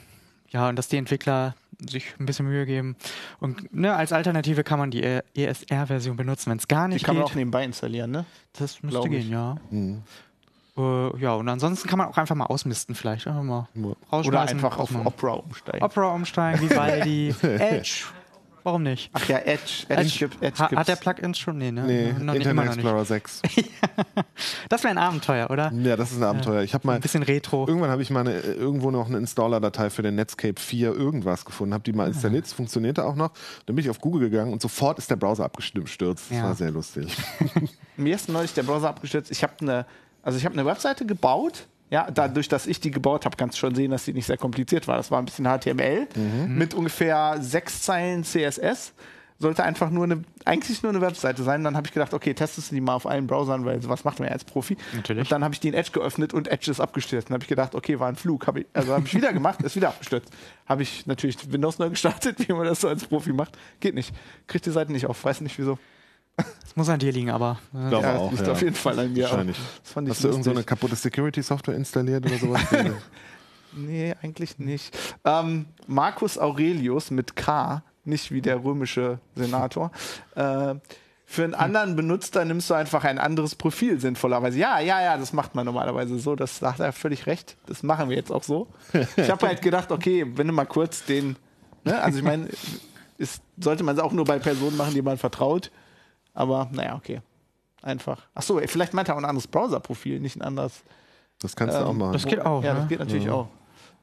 [0.50, 1.54] ja, und dass die Entwickler
[1.88, 2.96] sich ein bisschen Mühe geben.
[3.40, 5.02] Und ne, als Alternative kann man die
[5.34, 7.32] ESR-Version benutzen, wenn es gar Die nicht kann man geht.
[7.32, 8.24] auch nebenbei installieren, ne?
[8.58, 9.22] das müsste glaub ich.
[9.22, 9.56] gehen, ja.
[9.70, 10.02] Mhm.
[10.76, 13.26] Äh, ja, und ansonsten kann man auch einfach mal ausmisten, vielleicht.
[13.26, 13.68] Einfach mal.
[14.10, 14.94] Oder einfach auf.
[15.04, 15.82] Opera umsteigen.
[15.84, 18.04] Opera umsteigen, Vivaldi, Edge.
[18.64, 19.10] Warum nicht?
[19.12, 19.84] Ach ja, Edge.
[19.88, 21.58] Edge, Edge, gibt, Edge ha, hat der Plugins schon?
[21.58, 21.82] Nee, ne?
[21.84, 22.74] Nee, noch Internet nicht.
[22.76, 23.42] Explorer 6.
[24.68, 25.72] Das wäre ein Abenteuer, oder?
[25.72, 26.62] Ja, das ist ein Abenteuer.
[26.62, 27.66] Ich habe mal Ein bisschen Retro.
[27.66, 31.74] Irgendwann habe ich mal eine, irgendwo noch eine Installer-Datei für den Netscape 4 irgendwas gefunden,
[31.74, 33.32] habe die mal installiert, es funktionierte auch noch.
[33.66, 36.30] Dann bin ich auf Google gegangen und sofort ist der Browser abgestürzt.
[36.30, 36.44] Das Ja.
[36.44, 37.14] war sehr lustig.
[37.96, 39.30] Mir ist neulich der Browser abgestürzt.
[39.30, 39.86] Ich habe eine,
[40.22, 41.66] also ich habe eine Webseite gebaut.
[41.92, 44.38] Ja, dadurch, dass ich die gebaut habe, kannst du schon sehen, dass die nicht sehr
[44.38, 44.96] kompliziert war.
[44.96, 46.08] Das war ein bisschen HTML
[46.48, 48.94] mit ungefähr sechs Zeilen CSS.
[49.38, 51.64] Sollte einfach nur eine, eigentlich nur eine Webseite sein.
[51.64, 54.20] Dann habe ich gedacht, okay, testest du die mal auf allen Browsern, weil sowas macht
[54.20, 54.78] man ja als Profi.
[54.94, 55.24] Natürlich.
[55.24, 57.28] Und dann habe ich die in Edge geöffnet und Edge ist abgestürzt.
[57.28, 58.46] Dann habe ich gedacht, okay, war ein Flug.
[58.46, 60.32] Hab ich, also habe ich wieder gemacht, ist wieder abgestürzt.
[60.66, 63.58] Habe ich natürlich Windows neu gestartet, wie man das so als Profi macht.
[63.80, 64.14] Geht nicht.
[64.46, 65.22] Kriegt die Seite nicht auf.
[65.22, 65.78] Weiß nicht wieso.
[66.36, 67.58] Das muss an dir liegen, aber.
[67.74, 68.52] äh, Glaube ja, auch, liegt ja.
[68.52, 69.24] auf jeden Fall an mir.
[69.24, 69.58] Wahrscheinlich.
[69.82, 72.62] Das fand ich Hast du irgendeine so kaputte Security-Software installiert oder sowas?
[73.74, 74.96] Nee, eigentlich nicht.
[75.24, 79.90] Ähm, Marcus Aurelius mit K, nicht wie der römische Senator.
[80.34, 80.74] Äh,
[81.24, 84.58] für einen anderen Benutzer nimmst du einfach ein anderes Profil sinnvollerweise.
[84.58, 86.36] Ja, ja, ja, das macht man normalerweise so.
[86.36, 87.56] Das sagt er völlig recht.
[87.64, 88.66] Das machen wir jetzt auch so.
[89.16, 91.36] Ich habe halt gedacht, okay, wenn du mal kurz den,
[91.84, 92.48] ne, also ich meine,
[93.58, 95.70] sollte man es auch nur bei Personen machen, die man vertraut.
[96.34, 97.20] Aber naja, okay.
[97.82, 98.22] Einfach.
[98.34, 100.82] Ach so, ey, vielleicht meint er auch ein anderes Browser-Profil, nicht ein anderes.
[101.40, 102.12] Das kannst du Ähm, auch machen.
[102.12, 102.80] das geht auch, Ja, ne?
[102.80, 103.48] das geht natürlich auch.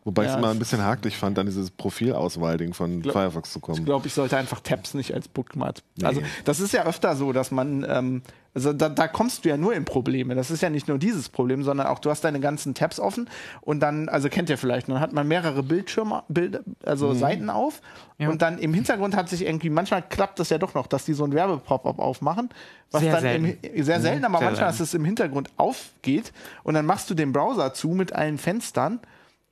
[0.04, 3.14] Wobei ich Ja, es immer das- ein bisschen hakelig fand, an dieses Profilauswahl-Ding von Glaub-
[3.14, 3.86] Firefox zu Ich kommen.
[3.86, 5.78] glaube, ich sollte einfach Tabs nicht als Bookmark.
[5.96, 6.06] Nee.
[6.06, 8.22] Also, das ist ja öfter so, dass man, ähm,
[8.56, 10.34] also da, da kommst du ja nur in Probleme.
[10.36, 13.30] Das ist ja nicht nur dieses Problem, sondern auch du hast deine ganzen Tabs offen
[13.62, 17.82] und dann, also kennt ihr vielleicht, dann hat man mehrere Bildschirme, Bild, also Seiten auf
[18.18, 18.30] Ja.
[18.30, 21.14] und dann im Hintergrund hat sich irgendwie, manchmal klappt das ja doch noch, dass die
[21.14, 22.50] so ein Werbepop-up aufmachen,
[22.92, 23.58] was Sehr dann selten.
[23.62, 24.78] Im, sehr selten, aber Sehr manchmal, selten.
[24.80, 26.34] dass es im Hintergrund aufgeht
[26.64, 29.00] und dann machst du den Browser zu mit allen Fenstern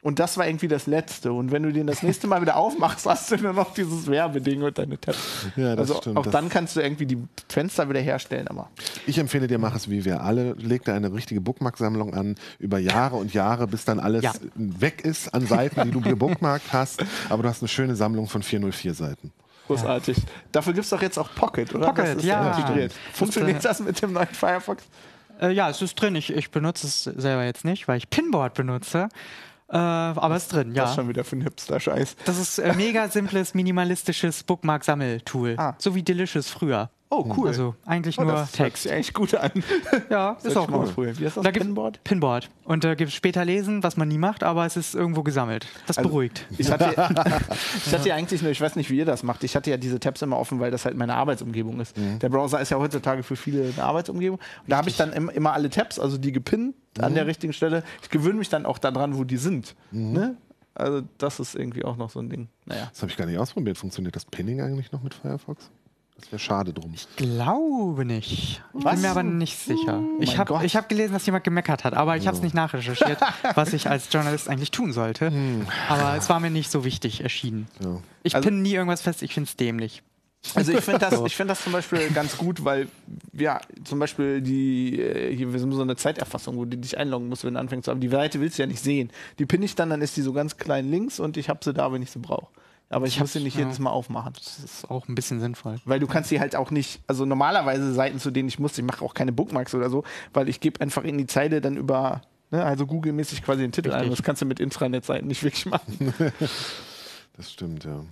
[0.04, 1.34] und das war irgendwie das Letzte.
[1.34, 4.62] Und wenn du den das nächste Mal wieder aufmachst, hast du nur noch dieses Werbeding
[4.62, 5.18] und deine Tabs.
[5.56, 6.18] Ja, das also stimmt.
[6.18, 7.18] auch Das- dann kannst du irgendwie die
[7.50, 8.48] Fenster wieder herstellen.
[8.48, 8.70] Aber
[9.06, 10.54] Ich empfehle dir, mach es wie wir alle.
[10.54, 14.34] Leg da eine richtige Bookmark-Sammlung an, über Jahre und Jahre, bis dann alles Ja.
[14.56, 17.04] weg ist an Seiten, die du gebookmarkt hast.
[17.30, 19.32] Aber du hast eine schöne Sammlung von 404 Seiten.
[19.68, 20.16] großartig.
[20.54, 21.88] Dafür gibt es doch jetzt auch Pocket, oder?
[21.88, 22.56] Pocket, das ist ja.
[22.58, 22.94] integriert.
[23.12, 24.84] Funktioniert das mit dem neuen Firefox?
[25.42, 26.16] Äh, ja, es ist drin.
[26.16, 29.10] Ich, ich benutze es selber jetzt nicht, weil ich Pinboard benutze.
[29.70, 30.88] Äh, aber es ist drin, ja.
[30.94, 32.16] schon wieder für ein Hipster-Scheiß.
[32.26, 35.56] Das ist äh, mega simples, minimalistisches Bookmark-Sammeltool.
[35.58, 35.76] Ah.
[35.78, 36.90] So wie Delicious früher.
[37.10, 37.48] Oh, cool.
[37.48, 38.84] Also eigentlich oh, nur das hört Text.
[38.84, 39.52] sich eigentlich gut an.
[40.10, 41.14] Ja, ist Sollte auch cool.
[41.18, 41.44] Wie heißt das?
[41.44, 42.04] Da Pinboard?
[42.04, 42.50] Pinboard.
[42.66, 45.68] Und da gibt es später lesen, was man nie macht, aber es ist irgendwo gesammelt.
[45.88, 46.46] Das Also- beruhigt.
[46.58, 46.86] Ich hatte,
[47.86, 49.78] ich hatte ja eigentlich nur, ich weiß nicht, wie ihr das macht, ich hatte ja
[49.78, 51.98] diese Tabs immer offen, weil das halt meine Arbeitsumgebung ist.
[51.98, 52.20] Mhm.
[52.20, 54.38] Der Browser ist ja heutzutage für viele eine Arbeitsumgebung.
[54.40, 57.16] Und da habe ich dann im, immer alle Tabs, also die gepinnt an Mhm.
[57.16, 57.84] der richtigen Stelle.
[58.02, 59.76] Ich gewöhne mich dann auch daran, wo die sind.
[59.92, 60.36] Ne?
[60.76, 62.50] Also das ist irgendwie auch noch so ein Ding.
[62.66, 62.88] Naja.
[62.92, 63.78] Das habe ich gar nicht ausprobiert.
[63.78, 65.72] Funktioniert das Pinning eigentlich noch mit Firefox?
[66.20, 66.94] Das wäre schade drum.
[67.16, 68.32] Glaube nicht.
[68.32, 68.94] Ich Was?
[68.94, 70.02] bin mir aber nicht sicher.
[70.20, 73.20] Ich mein habe hab gelesen, dass jemand gemeckert hat, aber ich habe es nicht nachrecherchiert,
[73.56, 75.32] was ich als Journalist eigentlich tun sollte.
[75.90, 77.68] Aber es war mir nicht so wichtig erschienen.
[77.84, 78.00] Ja.
[78.24, 80.02] Ich Also- pinne nie irgendwas fest, ich finde es dämlich.
[80.56, 82.88] Also ich finde das, ich find das zum Beispiel ganz gut, weil
[83.34, 87.28] ja, zum Beispiel die, äh, hier, wir haben so eine Zeiterfassung, wo du dich einloggen
[87.28, 88.00] musst, wenn du anfängst zu haben.
[88.00, 89.12] Die Seite willst du ja nicht sehen.
[89.40, 91.74] Die pinne ich dann, dann ist die so ganz klein links und ich habe sie
[91.74, 92.48] da, wenn ich sie brauche.
[92.90, 93.64] Aber ich, Ich muss sie nicht ja.
[93.64, 94.34] jedes Mal aufmachen.
[94.34, 95.78] Das ist auch ein bisschen sinnvoll.
[95.86, 98.84] Weil du kannst sie halt auch nicht, also normalerweise Seiten, zu denen ich muss, ich
[98.86, 102.22] mache auch keine Bookmarks oder so, weil ich gebe einfach in die Zeile dann über,
[102.50, 104.02] ne, also Google-mäßig quasi den Titel ein.
[104.02, 104.18] Richtig.
[104.18, 106.14] Das kannst du mit Intranet-Seiten nicht wirklich machen.
[107.38, 108.04] Das stimmt, ja.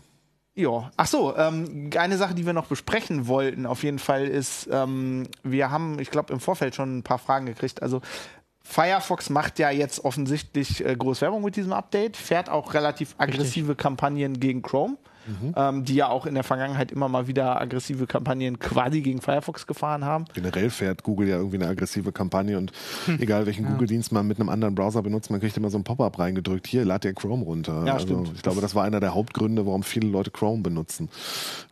[0.58, 4.70] Ja, ach so, ähm, eine Sache, die wir noch besprechen wollten, auf jeden Fall ist,
[4.72, 7.82] ähm, wir haben, ich glaube, im Vorfeld schon ein paar Fragen gekriegt.
[7.82, 8.02] Also
[8.68, 13.76] Firefox macht ja jetzt offensichtlich äh, groß Werbung mit diesem Update, fährt auch relativ aggressive
[13.76, 14.98] Kampagnen gegen Chrome,
[15.56, 19.68] ähm, die ja auch in der Vergangenheit immer mal wieder aggressive Kampagnen quasi gegen Firefox
[19.68, 20.26] gefahren haben.
[20.34, 22.72] Generell fährt Google ja irgendwie eine aggressive Kampagne und
[23.20, 26.20] egal welchen Google-Dienst man mit einem anderen Browser benutzt, man kriegt immer so ein Pop-up
[26.20, 26.68] reingedrückt.
[26.68, 27.84] Hier, lad dir Chrome runter.
[27.86, 28.32] Ja, also, stimmt.
[28.36, 31.10] Ich glaube, das war einer der Hauptgründe, warum viele Leute Chrome benutzen.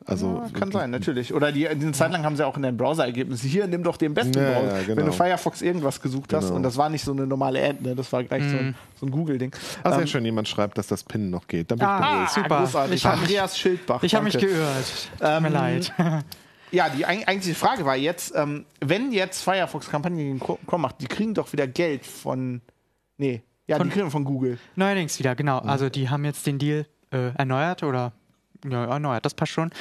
[0.05, 1.33] Also, Ja, kann sein, natürlich.
[1.33, 4.13] Oder die, eine Zeit lang haben sie auch in den Browser-Ergebnissen, hier, nimm doch den
[4.13, 4.83] besten Ja, ja, Browser.
[4.85, 4.97] genau.
[4.97, 6.55] Wenn du Firefox irgendwas gesucht hast Genau.
[6.57, 7.95] und das war nicht so eine normale Ad, ne?
[7.95, 9.53] das war gleich so ein, so ein Google-Ding.
[9.83, 11.69] Ah, sehr Ähm, schön, jemand schreibt, dass das Pin noch geht.
[11.71, 12.31] Dann bin ich Ah, beruhigt.
[12.31, 12.59] super.
[12.59, 12.95] Großartig.
[12.95, 14.03] Ich Andreas Schildbach.
[14.03, 14.85] Ich habe mich geirrt.
[15.19, 15.93] Tut mir Ähm, leid.
[16.71, 21.01] Ja, die eig- eigentliche Frage war jetzt, ähm, wenn jetzt Firefox Kampagne gegen Chrome macht,
[21.01, 22.61] die kriegen doch wieder Geld von.
[23.17, 24.57] Nee, ja, Von- die kriegen von Google.
[24.75, 25.59] Neuerdings wieder, genau.
[25.59, 28.13] Also die haben jetzt den Deal äh, erneuert oder
[28.67, 29.71] ja, erneuert, das passt schon.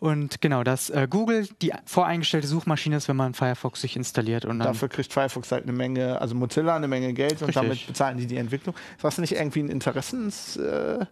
[0.00, 4.58] Und genau, dass äh, Google die voreingestellte Suchmaschine ist, wenn man Firefox sich installiert und
[4.58, 7.54] dann Dafür kriegt Firefox halt eine Menge, also Mozilla eine Menge Geld und Richtig.
[7.54, 8.74] damit bezahlen die die Entwicklung.
[8.96, 11.02] Ist das nicht irgendwie ein Interessenskonflikt?
[11.02, 11.06] Äh,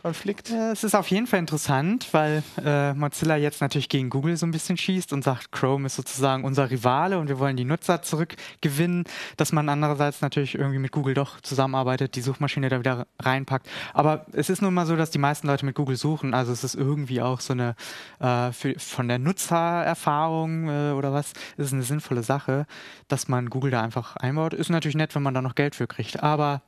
[0.00, 0.50] Konflikt?
[0.50, 4.46] Äh, Es ist auf jeden Fall interessant, weil äh, Mozilla jetzt natürlich gegen Google so
[4.46, 8.00] ein bisschen schießt und sagt, Chrome ist sozusagen unser Rivale und wir wollen die Nutzer
[8.00, 9.04] zurückgewinnen,
[9.36, 13.68] dass man andererseits natürlich irgendwie mit Google doch zusammenarbeitet, die Suchmaschine da wieder reinpackt.
[13.92, 16.62] Aber es ist nun mal so, dass die meisten Leute mit Google suchen, also es
[16.62, 17.74] ist irgendwie auch so eine
[18.20, 22.66] äh, für, von der Nutzererfahrung äh, oder was, ist eine sinnvolle Sache,
[23.08, 24.54] dass man Google da einfach einbaut.
[24.54, 26.62] Ist natürlich nett, wenn man da noch Geld für kriegt, aber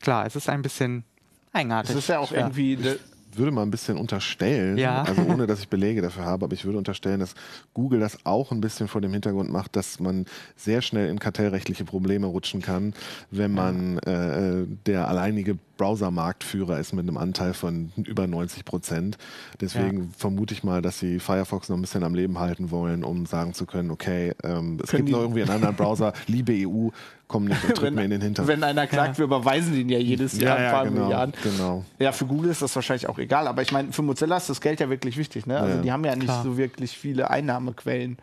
[0.00, 1.04] klar, es ist ein bisschen
[1.52, 1.94] eigenartig.
[1.94, 2.76] Das ist ja auch irgendwie.
[2.76, 2.98] ne-
[3.34, 5.04] würde mal ein bisschen unterstellen, Ja.
[5.04, 7.34] also ohne dass ich Belege dafür habe, aber ich würde unterstellen, dass
[7.72, 11.86] Google das auch ein bisschen vor dem Hintergrund macht, dass man sehr schnell in kartellrechtliche
[11.86, 12.92] Probleme rutschen kann,
[13.30, 19.18] wenn man äh, der alleinige Browser-Marktführer ist mit einem Anteil von über 90 Prozent.
[19.60, 23.26] Deswegen vermute ich mal, dass sie Firefox noch ein bisschen am Leben halten wollen, um
[23.26, 26.88] sagen zu können, okay, ähm, es Können gibt noch irgendwie einen anderen Browser, liebe EU,
[27.32, 28.46] komm nicht und tritt mir in den Hintern.
[28.46, 31.34] wenn einer klagt, wir überweisen den ja jedes Jahr ein paar genau, Milliarden.
[31.42, 31.84] genau.
[31.98, 34.60] Ja, für Google ist das wahrscheinlich auch egal, aber ich meine, für Mozilla ist das
[34.60, 35.46] Geld ja wirklich wichtig.
[35.46, 35.58] Ne?
[35.58, 35.82] Also Ja.
[35.82, 36.44] die haben ja nicht Klar.
[36.44, 38.18] so wirklich viele Einnahmequellen.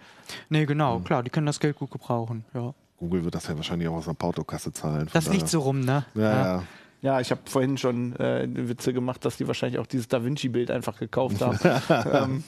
[0.49, 2.45] Nee, genau, klar, die können das Geld gut gebrauchen.
[2.53, 2.73] Ja.
[2.97, 5.09] Google wird das ja wahrscheinlich auch aus der Portokasse zahlen.
[5.13, 6.05] Das liegt so rum, ne?
[6.15, 6.21] Ja,
[6.57, 6.63] ja.
[7.01, 10.69] Ja, ich habe vorhin schon äh, Witze gemacht, dass die wahrscheinlich auch dieses Da Vinci-Bild
[10.69, 11.57] einfach gekauft haben.
[12.11, 12.43] ähm,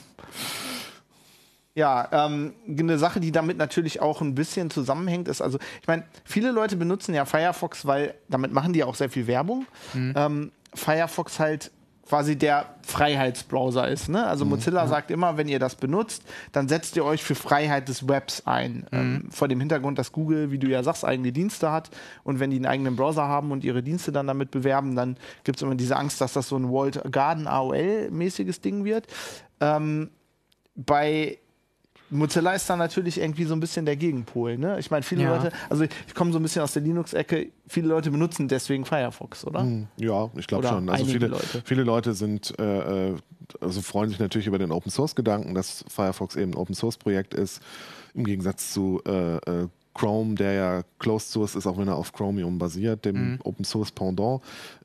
[1.74, 6.04] ja, ähm, eine Sache, die damit natürlich auch ein bisschen zusammenhängt, ist, also ich meine,
[6.24, 9.66] viele Leute benutzen ja Firefox, weil damit machen die ja auch sehr viel Werbung.
[9.94, 11.70] Ähm, Firefox halt
[12.06, 14.08] quasi der Freiheitsbrowser ist.
[14.08, 14.26] Ne?
[14.26, 18.06] Also Mozilla sagt immer, wenn ihr das benutzt, dann setzt ihr euch für Freiheit des
[18.08, 18.86] Webs ein.
[18.92, 21.90] Ähm, vor dem Hintergrund, dass Google, wie du ja sagst, eigene Dienste hat
[22.24, 25.56] und wenn die einen eigenen Browser haben und ihre Dienste dann damit bewerben, dann gibt
[25.56, 29.06] es immer diese Angst, dass das so ein Walled Garden AOL-mäßiges Ding wird.
[29.60, 30.10] Ähm,
[30.74, 31.38] bei
[32.12, 34.58] Mozilla ist da natürlich irgendwie so ein bisschen der Gegenpol.
[34.58, 34.78] Ne?
[34.78, 35.34] Ich meine, viele Ja.
[35.36, 38.84] Leute, also ich, ich komme so ein bisschen aus der Linux-Ecke, viele Leute benutzen deswegen
[38.84, 39.60] Firefox, oder?
[39.60, 40.88] Hm, Ja, ich glaube schon.
[40.88, 41.62] Also viele Leute.
[41.64, 43.16] viele Leute sind, äh, äh,
[43.60, 46.96] also freuen sich natürlich über den Open Source Gedanken, dass Firefox eben ein Open Source
[46.98, 47.60] Projekt ist,
[48.14, 52.12] im Gegensatz zu äh, äh, Chrome, der ja Closed Source ist, auch wenn er auf
[52.12, 54.40] Chromium basiert, dem Open Source Pendant.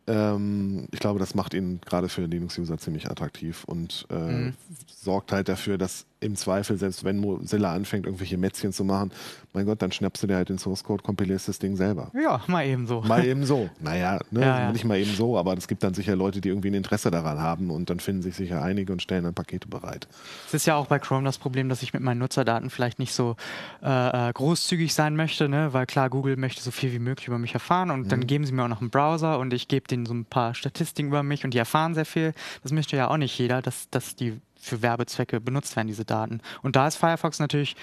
[0.07, 4.51] Ähm, ich glaube, das macht ihn gerade für Linux-User ziemlich attraktiv und äh,
[4.87, 9.11] sorgt halt dafür, dass im Zweifel, selbst wenn Mozilla anfängt, irgendwelche Mätzchen zu machen,
[9.53, 12.11] mein Gott, dann schnappst du dir halt den Source Code, kompilierst das Ding selber.
[12.13, 13.01] Ja, mal eben so.
[13.01, 13.69] Mal eben so.
[13.79, 14.71] Naja, ne, Ja, ja.
[14.71, 17.39] nicht mal eben so, aber es gibt dann sicher Leute, die irgendwie ein Interesse daran
[17.39, 20.07] haben und dann finden sich sicher einige und stellen dann Pakete bereit.
[20.47, 23.13] Es ist ja auch bei Chrome das Problem, dass ich mit meinen Nutzerdaten vielleicht nicht
[23.13, 23.35] so
[23.83, 25.73] äh, äh, großzügig sein möchte, ne?
[25.73, 28.53] weil klar, Google möchte so viel wie möglich über mich erfahren und dann geben sie
[28.53, 31.43] mir auch noch einen Browser und ich gebe denen so ein paar Statistiken über mich
[31.43, 32.33] und die erfahren sehr viel.
[32.63, 36.41] Das möchte ja auch nicht jeder, dass, dass die für Werbezwecke benutzt werden, diese Daten.
[36.61, 37.75] Und da ist Firefox natürlich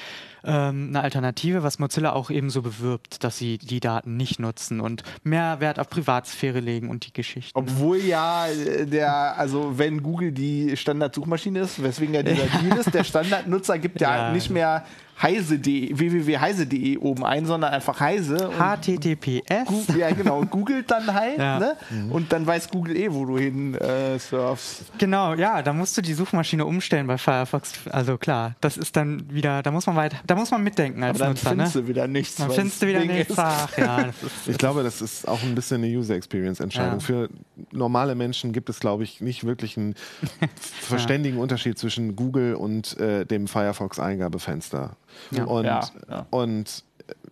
[0.43, 4.81] ähm, eine Alternative, was Mozilla auch eben so bewirbt, dass sie die Daten nicht nutzen
[4.81, 7.57] und mehr Wert auf Privatsphäre legen und die Geschichten.
[7.57, 12.93] Obwohl ja äh, der, also wenn Google die Standardsuchmaschine ist, weswegen ja dieser Deal ist,
[12.93, 14.33] der Standardnutzer gibt ja, Ja.
[14.33, 14.85] nicht mehr
[15.23, 18.49] heise.de, www.heise.de oben ein, sondern einfach heise.
[18.49, 19.97] und HTTPS.
[19.97, 20.43] Ja, genau.
[20.45, 21.59] Googelt dann halt, Ja.
[21.59, 21.77] ne?
[22.11, 24.85] Und dann weiß Google eh, wo du hin äh, surfst.
[24.99, 27.73] Genau, ja, da musst du die Suchmaschine umstellen bei Firefox.
[27.91, 31.17] Also klar, das ist dann wieder, da muss man weiter, da muss man mitdenken als
[31.21, 31.57] Aber dann Nutzer, ne?
[31.57, 32.37] findest du wieder nichts.
[32.37, 33.35] Dann findest du wieder Ding nichts.
[33.39, 34.07] Ach ja,
[34.47, 36.99] Ich glaube, das ist auch ein bisschen eine User Experience Entscheidung.
[37.01, 37.05] Ja.
[37.05, 37.29] Für
[37.73, 39.95] normale Menschen gibt es, glaube ich, nicht wirklich einen
[40.81, 44.97] verständigen Unterschied zwischen Google und äh, dem Firefox Eingabefenster.
[45.31, 45.45] Ja.
[45.45, 46.27] Und, Ja, ja.
[46.31, 46.85] und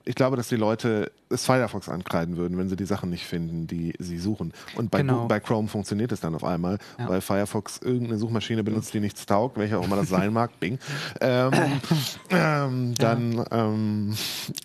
[0.04, 3.66] ich glaube, dass die Leute es Firefox ankreiden würden, wenn sie die Sachen nicht finden,
[3.66, 4.52] die sie suchen.
[4.76, 5.26] Und bei, Genau.
[5.26, 7.08] Bei Chrome funktioniert es dann auf einmal, Ja.
[7.08, 10.78] weil Firefox irgendeine Suchmaschine benutzt, die nichts taugt, welche auch immer das sein mag, Bing.
[11.20, 11.50] Ähm,
[12.30, 14.14] ähm, dann ähm,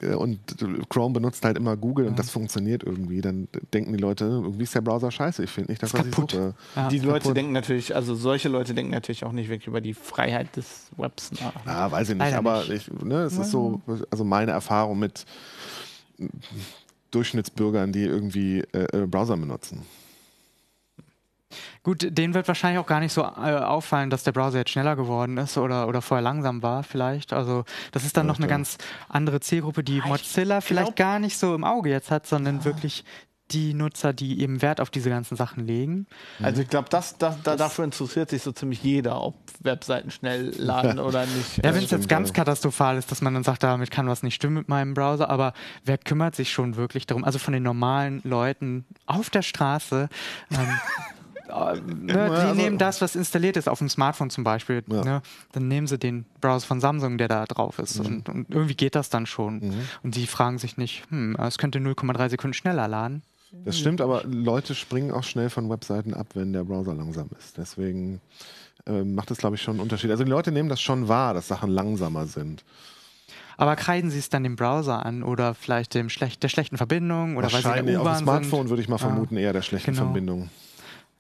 [0.02, 0.40] äh, und
[0.90, 3.22] Chrome benutzt halt immer Google und das funktioniert irgendwie.
[3.22, 5.44] Dann denken die Leute, irgendwie ist der Browser scheiße.
[5.44, 6.32] Ich finde nicht, dass Ist was ich kaputt.
[6.32, 6.54] suche.
[6.76, 6.88] ja.
[6.90, 7.38] Die Leute kaputt.
[7.38, 11.32] denken natürlich, also solche Leute denken natürlich auch nicht wirklich über die Freiheit des Webs
[11.32, 11.54] nach.
[11.66, 12.90] Ja, weiß ich nicht, Leider aber nicht.
[12.90, 15.26] ich, ne, es ist so, also meine Erfahrung mit
[17.12, 19.86] Durchschnittsbürgern, die irgendwie äh, äh, Browser benutzen.
[21.82, 24.98] Gut, denen wird wahrscheinlich auch gar nicht so äh, auffallen, dass der Browser jetzt schneller
[24.98, 27.32] geworden ist oder, oder vorher langsam war, vielleicht.
[27.32, 28.50] Also, das ist dann noch eine ja.
[28.50, 28.78] ganz
[29.08, 33.06] andere Zielgruppe, die Mozilla vielleicht gar nicht so im Auge jetzt hat, sondern wirklich
[33.52, 36.08] die Nutzer, die eben Wert auf diese ganzen Sachen legen.
[36.42, 40.54] Also ich glaube, das, das, da, dafür interessiert sich so ziemlich jeder, ob Webseiten schnell
[40.58, 41.58] laden oder nicht.
[41.58, 44.24] Ja, wenn es stimmt, jetzt ganz katastrophal ist, dass man dann sagt, damit kann was
[44.24, 45.54] nicht stimmen mit meinem Browser, aber
[45.86, 47.24] wer kümmert sich schon wirklich darum?
[47.24, 50.10] Also von den normalen Leuten auf der Straße,
[50.52, 50.58] ähm,
[51.50, 54.84] äh, ne, die also- nehmen das, was installiert ist, auf dem Smartphone zum Beispiel.
[54.88, 55.04] Ja.
[55.04, 55.22] Ne,
[55.54, 58.00] dann nehmen sie den Browser von Samsung, der da drauf ist.
[58.00, 59.74] Und, und irgendwie geht das dann schon.
[60.04, 63.24] Und die fragen sich nicht, hm, es könnte 0,3 Sekunden schneller laden.
[63.52, 67.58] Das stimmt, aber Leute springen auch schnell von Webseiten ab, wenn der Browser langsam ist.
[67.58, 68.20] Deswegen
[68.86, 70.12] äh, macht es, glaube ich, schon einen Unterschied.
[70.12, 72.64] Also die Leute nehmen das schon wahr, dass Sachen langsamer sind.
[73.56, 77.38] Aber kreiden sie es dann dem Browser an oder vielleicht dem schlecht, der schlechten Verbindung
[77.38, 78.70] oder weil sie in Wahrscheinlich der auf dem Smartphone sind?
[78.70, 79.08] würde ich mal Ja.
[79.08, 80.04] vermuten, eher der schlechten Genau.
[80.06, 80.50] Verbindung.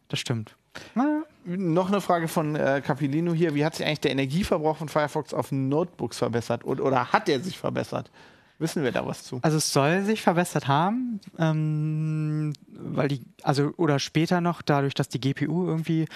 [0.09, 0.55] Das stimmt.
[0.95, 3.55] Na, Noch eine Frage von äh, Capilino hier.
[3.55, 6.63] Wie hat sich eigentlich der Energieverbrauch von Firefox auf Notebooks verbessert?
[6.65, 8.11] Und, oder hat er sich verbessert?
[8.59, 9.39] Wissen wir da was zu?
[9.43, 15.09] Also es soll sich verbessert haben, ähm, weil die, also oder später noch, dadurch, dass
[15.09, 16.07] die GPU irgendwie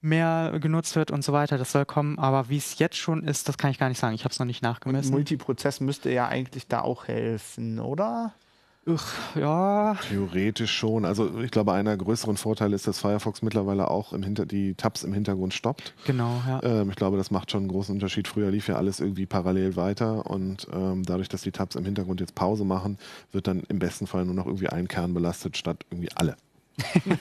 [0.00, 2.18] mehr genutzt wird und so weiter, das soll kommen.
[2.18, 4.14] Aber wie es jetzt schon ist, das kann ich gar nicht sagen.
[4.14, 5.12] Ich habe es noch nicht nachgemessen.
[5.12, 8.34] Multiprozess müsste ja eigentlich da auch helfen, oder?
[8.84, 9.00] Uch,
[9.36, 11.04] ja, Theoretisch schon.
[11.04, 14.74] Also ich glaube, einer der größeren Vorteile ist, dass Firefox mittlerweile auch im Hinter die
[14.74, 15.94] Tabs im Hintergrund stoppt.
[16.04, 16.60] genau, ja.
[16.64, 18.26] Ähm, ich glaube, das macht schon einen großen Unterschied.
[18.26, 22.18] Früher lief ja alles irgendwie parallel weiter und ähm, dadurch, dass die Tabs im Hintergrund
[22.20, 22.98] jetzt Pause machen,
[23.30, 26.36] wird dann im besten Fall nur noch irgendwie ein Kern belastet, statt irgendwie alle.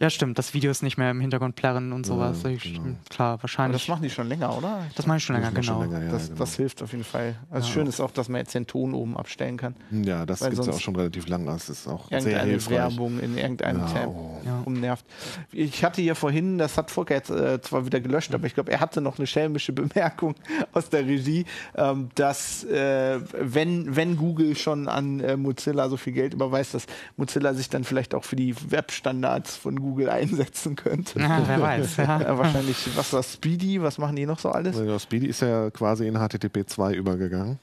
[0.00, 2.42] Ja, stimmt, dass Videos nicht mehr im Hintergrund plärren und sowas.
[2.42, 2.96] Ja, genau.
[3.08, 3.82] Klar, Aber wahrscheinlich.
[3.82, 4.84] das machen die schon länger, oder?
[4.96, 5.80] Das meine ich schon länger, Das genau.
[5.82, 6.38] schon länger, ja, das, genau.
[6.38, 7.36] das hilft auf jeden Fall.
[7.50, 9.74] Also schön ist auch, dass man jetzt den Ton oben abstellen kann.
[9.90, 11.46] Ja, das gibt es ja auch schon relativ lang.
[11.46, 12.76] Das ist auch sehr Irgendeine hilfreich.
[12.76, 14.40] Werbung in irgendeinem Ja, Tab oh.
[14.44, 14.62] Ja.
[14.64, 15.04] umnervt.
[15.52, 18.72] Ich hatte hier vorhin, das hat Volker jetzt äh, zwar wieder gelöscht, aber ich glaube,
[18.72, 20.34] er hatte noch eine schelmische Bemerkung
[20.72, 26.12] aus der Regie, ähm, dass äh, wenn, wenn Google schon an äh, Mozilla so viel
[26.12, 31.20] Geld überweist, dass Mozilla sich dann vielleicht auch für die Webstandards von Google einsetzen könnte.
[31.20, 31.96] Ja, wer weiß.
[31.98, 32.20] Ja.
[32.24, 34.76] Äh, wahrscheinlich, was war Speedy, was machen die noch so alles?
[34.76, 37.58] Also Speedy ist ja quasi in HTTP 2 übergegangen.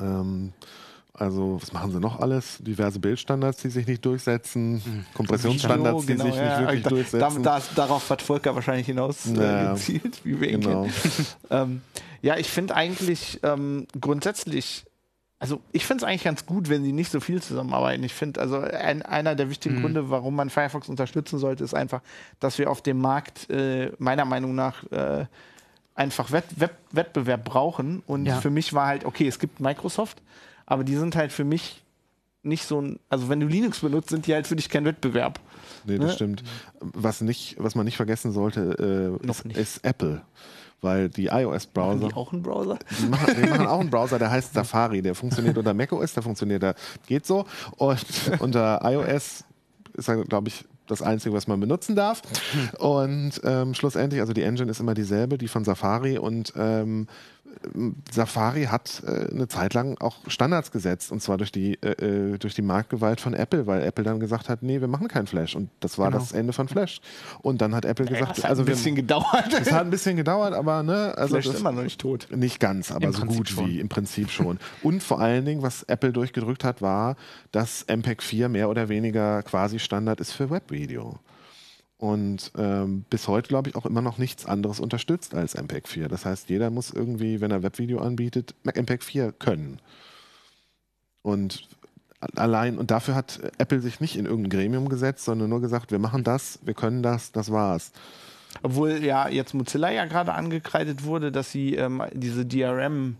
[0.00, 0.52] Ähm,
[1.14, 2.58] also, was machen sie noch alles?
[2.60, 6.60] Diverse Bildstandards, die sich nicht durchsetzen, Kompressionsstandards, die Video, sich genau, nicht ja.
[6.60, 7.42] wirklich Da- durchsetzen.
[7.42, 10.82] Da, da, darauf hat Volker wahrscheinlich hinaus äh, Ja, gezielt, wie wir ihn genau.
[10.82, 10.92] kennen.
[11.50, 11.80] ähm,
[12.20, 14.84] ja, ich finde eigentlich ähm, grundsätzlich,
[15.38, 18.02] also ich finde es eigentlich ganz gut, wenn sie nicht so viel zusammenarbeiten.
[18.04, 22.00] Ich finde, also ein, einer der wichtigen Gründe, warum man Firefox unterstützen sollte, ist einfach,
[22.40, 25.26] dass wir auf dem Markt äh, meiner Meinung nach äh,
[25.94, 28.02] einfach Wett Wett Wettbewerb brauchen.
[28.06, 28.40] Und Ja.
[28.40, 30.22] für mich war halt, okay, es gibt Microsoft,
[30.64, 31.82] aber die sind halt für mich
[32.42, 35.40] nicht so ein, also wenn du Linux benutzt, sind die halt für dich kein Wettbewerb.
[35.84, 36.12] Nee, das Ne?
[36.14, 36.44] stimmt.
[36.80, 39.56] Was, nicht, was man nicht vergessen sollte, äh, ist, nicht.
[39.58, 40.22] ist Apple.
[40.86, 42.08] Weil die iOS-Browser.
[42.08, 42.78] die auch einen Browser?
[43.00, 45.02] Die machen, die machen auch einen Browser, der heißt Safari.
[45.02, 46.74] Der funktioniert unter macOS, der funktioniert da,
[47.08, 47.44] geht so.
[47.76, 48.06] Und
[48.38, 49.44] unter iOS
[49.94, 52.22] ist er, glaube ich, das Einzige, was man benutzen darf.
[52.78, 56.18] Und ähm, schlussendlich, also die Engine ist immer dieselbe, die von Safari.
[56.18, 57.08] Und ähm,
[58.10, 62.38] Safari hat äh, eine Zeit lang auch Standards gesetzt und zwar durch die, äh, äh,
[62.38, 65.54] durch die Marktgewalt von Apple, weil Apple dann gesagt hat, nee, wir machen keinen Flash
[65.56, 66.18] und das war Genau.
[66.20, 67.00] das Ende von Flash.
[67.42, 69.52] Und dann hat Apple gesagt, das hat also ein bisschen wir, gedauert.
[69.60, 72.28] es hat ein bisschen gedauert, aber ne, also Flash das, ist immer noch nicht tot.
[72.34, 73.66] nicht ganz, aber Im so Prinzip gut schon.
[73.68, 74.58] wie im Prinzip schon.
[74.82, 77.16] Und vor allen Dingen, was Apple durchgedrückt hat, war,
[77.52, 81.18] dass MPEG 4 mehr oder weniger quasi Standard ist für Webvideo.
[81.98, 86.08] Und ähm, bis heute, glaube ich, auch immer noch nichts anderes unterstützt als MPEG 4.
[86.08, 89.80] Das heißt, jeder muss irgendwie, wenn er Webvideo anbietet, MPEG 4 können.
[91.22, 91.68] Und
[92.36, 95.98] allein, und dafür hat Apple sich nicht in irgendein Gremium gesetzt, sondern nur gesagt, wir
[95.98, 97.92] machen das, wir können das, das war's.
[98.62, 103.16] Obwohl ja jetzt Mozilla ja gerade angekreidet wurde, dass sie ähm, diese DRM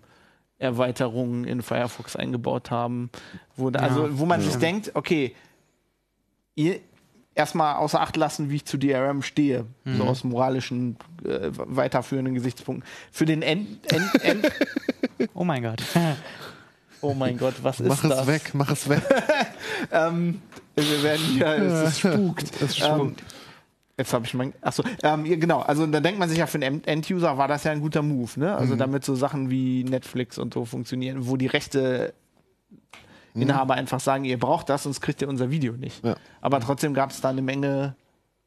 [0.58, 3.10] Erweiterungen in Firefox eingebaut haben,
[3.56, 4.46] wo, da, also, wo man ja.
[4.46, 5.34] sich denkt, okay,
[6.54, 6.80] ihr
[7.36, 9.98] erstmal außer Acht lassen, wie ich zu DRM stehe, mhm.
[9.98, 12.88] so aus moralischen, äh, weiterführenden Gesichtspunkten.
[13.12, 14.52] Für den End, End, End
[15.34, 15.82] Oh mein Gott.
[17.00, 18.10] oh mein Gott, was ist mach das?
[18.10, 19.02] Mach es weg, mach es weg.
[19.92, 20.40] ähm,
[20.74, 22.60] wir werden hier, es ist spukt.
[22.60, 23.20] Es spukt.
[23.20, 23.26] Ähm,
[23.98, 24.52] Jetzt habe ich mein.
[24.60, 25.60] Achso, ähm, genau.
[25.60, 28.30] Also da denkt man sich ja, für einen End-User war das ja ein guter Move,
[28.36, 28.54] ne?
[28.54, 28.78] Also mhm.
[28.78, 32.12] damit so Sachen wie Netflix und so funktionieren, wo die Rechte
[33.36, 33.42] mhm.
[33.42, 36.04] Inhaber einfach sagen, ihr braucht das, sonst kriegt ihr unser Video nicht.
[36.04, 36.16] Ja.
[36.40, 37.94] Aber trotzdem gab es da eine Menge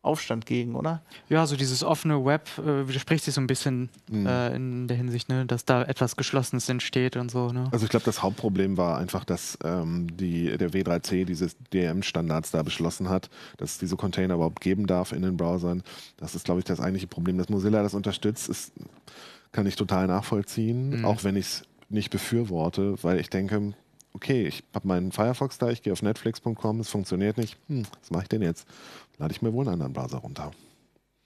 [0.01, 1.01] Aufstand gegen, oder?
[1.27, 4.25] Ja, so dieses offene Web äh, widerspricht sich so ein bisschen mhm.
[4.25, 7.49] äh, in der Hinsicht, ne, dass da etwas Geschlossenes entsteht und so.
[7.49, 7.67] Ne?
[7.71, 12.63] Also ich glaube, das Hauptproblem war einfach, dass ähm, die, der W3C diese DRM-Standards da
[12.63, 15.83] beschlossen hat, dass es diese Container überhaupt geben darf in den Browsern.
[16.15, 17.37] Das ist, glaube ich, das eigentliche Problem.
[17.37, 18.71] Dass Mozilla das unterstützt, ist,
[19.51, 21.05] kann ich total nachvollziehen, mhm.
[21.05, 23.73] auch wenn ich es nicht befürworte, weil ich denke,
[24.13, 27.57] okay, ich habe meinen Firefox da, ich gehe auf netflix.com, es funktioniert nicht.
[27.67, 28.67] Hm, was mache ich denn jetzt?
[29.17, 30.51] Lade ich mir wohl einen anderen Browser runter.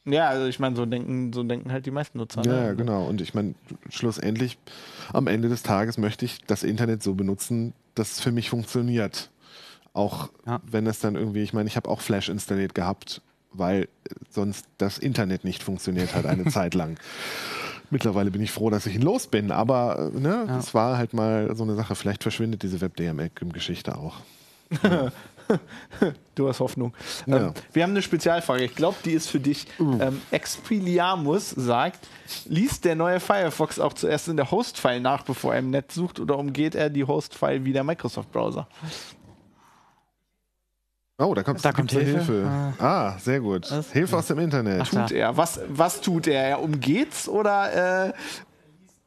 [0.06, 2.44] Ja, also ich meine, so denken, so denken halt die meisten Nutzer.
[2.46, 2.76] Ja, ne?
[2.76, 3.06] genau.
[3.06, 3.56] Und ich meine,
[3.90, 4.58] schlussendlich,
[5.14, 9.30] am Ende des Tages möchte ich das Internet so benutzen, dass es für mich funktioniert.
[9.94, 10.60] Auch ja.
[10.66, 13.22] wenn es dann irgendwie, ich meine, ich habe auch Flash installiert gehabt,
[13.54, 13.88] weil
[14.30, 16.98] sonst das Internet nicht funktioniert hat eine Zeit lang.
[17.94, 20.58] Mittlerweile bin ich froh, dass ich ihn los bin, aber äh, ne, ja.
[20.58, 21.94] es war halt mal so eine Sache.
[21.94, 24.16] Vielleicht verschwindet diese WebDMX-Geschichte auch.
[26.34, 26.96] du hast Hoffnung.
[27.28, 27.38] Ja.
[27.38, 28.64] Ähm, wir haben eine Spezialfrage.
[28.64, 29.68] Ich glaube, die ist für dich.
[29.80, 30.00] Uh.
[30.02, 32.08] Ähm, Expiliamus sagt,
[32.46, 36.20] liest der neue Firefox auch zuerst in der Host-File nach, bevor er im Netz sucht,
[36.20, 38.68] oder umgeht er die Host-File wie der Microsoft-Browser?
[41.20, 42.12] Oh, da kommt, da kommt Hilfe.
[42.12, 42.46] Hilfe.
[42.48, 42.74] Ah.
[42.80, 43.70] ah, sehr gut.
[43.72, 43.92] Was?
[43.92, 44.82] Hilfe aus dem Internet.
[44.82, 45.38] Ach, tut er.
[45.38, 46.44] Was, was tut er?
[46.44, 48.14] Er umgeht's oder äh,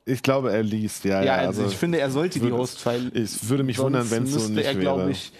[0.09, 1.21] ich glaube, er liest, ja.
[1.21, 3.11] Ja, ja also, also ich finde, er sollte die Host-File.
[3.13, 5.11] Ich würde mich wundern, wenn es so nicht er, wäre.
[5.11, 5.33] Ich,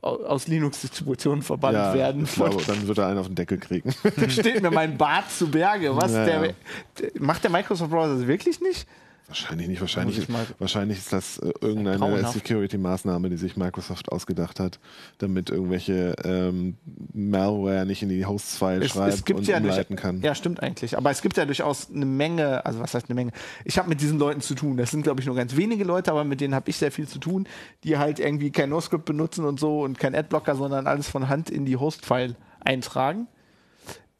[0.00, 2.24] aus Linux-Distributionen verbannt ja, werden.
[2.24, 3.92] Ich glaube, dann wird er einen auf den Deckel kriegen.
[4.16, 5.94] da steht mir mein Bart zu Berge.
[5.96, 6.12] Was?
[6.16, 6.54] Ja, der,
[6.98, 8.86] der, macht der Microsoft Browser das wirklich nicht?
[9.28, 9.80] Wahrscheinlich nicht.
[9.80, 14.78] Wahrscheinlich, wahrscheinlich ist das äh, irgendeine Security-Maßnahme, die sich Microsoft ausgedacht hat,
[15.18, 16.76] damit irgendwelche ähm,
[17.12, 20.20] Malware nicht in die Hosts-File schreibt es gibt und ja umleiten durch, kann.
[20.20, 20.96] Ja, stimmt eigentlich.
[20.96, 23.32] Aber es gibt ja durchaus eine Menge, also was heißt eine Menge?
[23.64, 24.76] Ich habe mit diesen Leuten zu tun.
[24.76, 27.08] Das sind, glaube ich, nur ganz wenige Leute, aber mit denen habe ich sehr viel
[27.08, 27.48] zu tun,
[27.82, 31.50] die halt irgendwie kein NoScript benutzen und so und kein Adblocker, sondern alles von Hand
[31.50, 33.26] in die Host-File eintragen.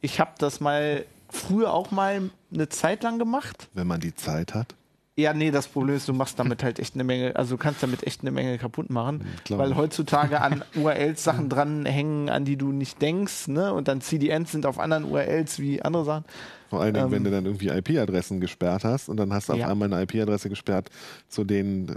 [0.00, 3.68] Ich habe das mal früher auch mal eine Zeit lang gemacht.
[3.72, 4.74] Wenn man die Zeit hat.
[5.18, 7.82] Ja, nee, das Problem ist, du machst damit halt echt eine Menge, also du kannst
[7.82, 9.58] damit echt eine Menge kaputt machen, Klar.
[9.58, 13.72] weil heutzutage an URLs Sachen dranhängen, an die du nicht denkst, ne?
[13.72, 16.24] Und dann CDNs sind auf anderen URLs wie andere Sachen.
[16.68, 19.54] Vor allen Dingen, ähm, wenn du dann irgendwie IP-Adressen gesperrt hast und dann hast du
[19.54, 19.68] auf ja.
[19.68, 20.90] einmal eine IP-Adresse gesperrt,
[21.28, 21.96] zu denen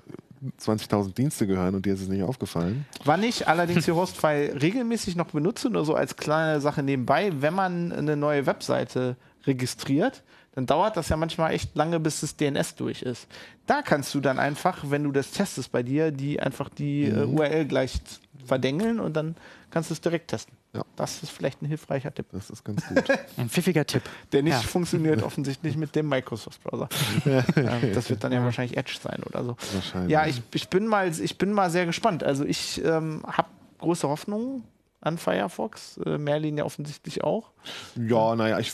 [0.62, 2.86] 20.000 Dienste gehören und dir ist es nicht aufgefallen.
[3.04, 7.54] Wann ich allerdings die Hostfile regelmäßig noch benutze, nur so als kleine Sache nebenbei, wenn
[7.54, 10.24] man eine neue Webseite registriert,
[10.60, 13.28] dann dauert das ja manchmal echt lange, bis das DNS durch ist.
[13.66, 17.26] Da kannst du dann einfach, wenn du das testest bei dir, die einfach die äh,
[17.26, 17.38] mhm.
[17.38, 18.02] URL gleich
[18.46, 19.36] verdengeln und dann
[19.72, 20.58] kannst du es direkt testen.
[20.74, 20.84] Ja.
[20.98, 22.26] Das ist vielleicht ein hilfreicher Tipp.
[22.34, 23.06] Das ist ganz gut.
[23.38, 24.04] ein pfiffiger Tipp.
[24.34, 24.68] Der nicht ja.
[24.68, 26.90] funktioniert offensichtlich mit dem Microsoft-Browser.
[27.94, 29.56] das wird dann ja wahrscheinlich Edge sein oder so.
[29.74, 30.12] Wahrscheinlich.
[30.12, 32.22] Ja, ich, ich, bin, mal, ich bin mal sehr gespannt.
[32.22, 34.64] Also ich ähm, habe große Hoffnungen
[35.02, 35.98] an Firefox.
[36.06, 37.52] Äh, Merlin ja offensichtlich auch.
[37.96, 38.74] Ja, naja, ich,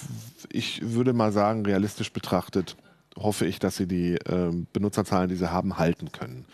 [0.52, 2.76] ich würde mal sagen, realistisch betrachtet
[3.18, 6.46] hoffe ich, dass sie die äh, Benutzerzahlen, die sie haben, halten können.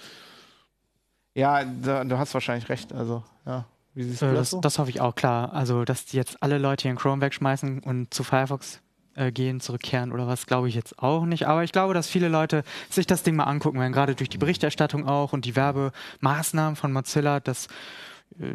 [1.34, 2.94] Ja, da, du hast wahrscheinlich recht.
[2.94, 3.66] Also, ja.
[3.94, 4.62] Wie siehst du äh, das, so?
[4.62, 5.54] das hoffe ich auch, klar.
[5.54, 8.82] Also, dass die jetzt alle Leute hier in Chrome wegschmeißen und zu Firefox
[9.16, 11.48] äh, gehen, zurückkehren oder was, glaube ich jetzt auch nicht.
[11.48, 14.38] Aber ich glaube, dass viele Leute sich das Ding mal angucken werden, gerade durch die
[14.38, 17.70] Berichterstattung auch und die Werbemaßnahmen von Mozilla, dass äh,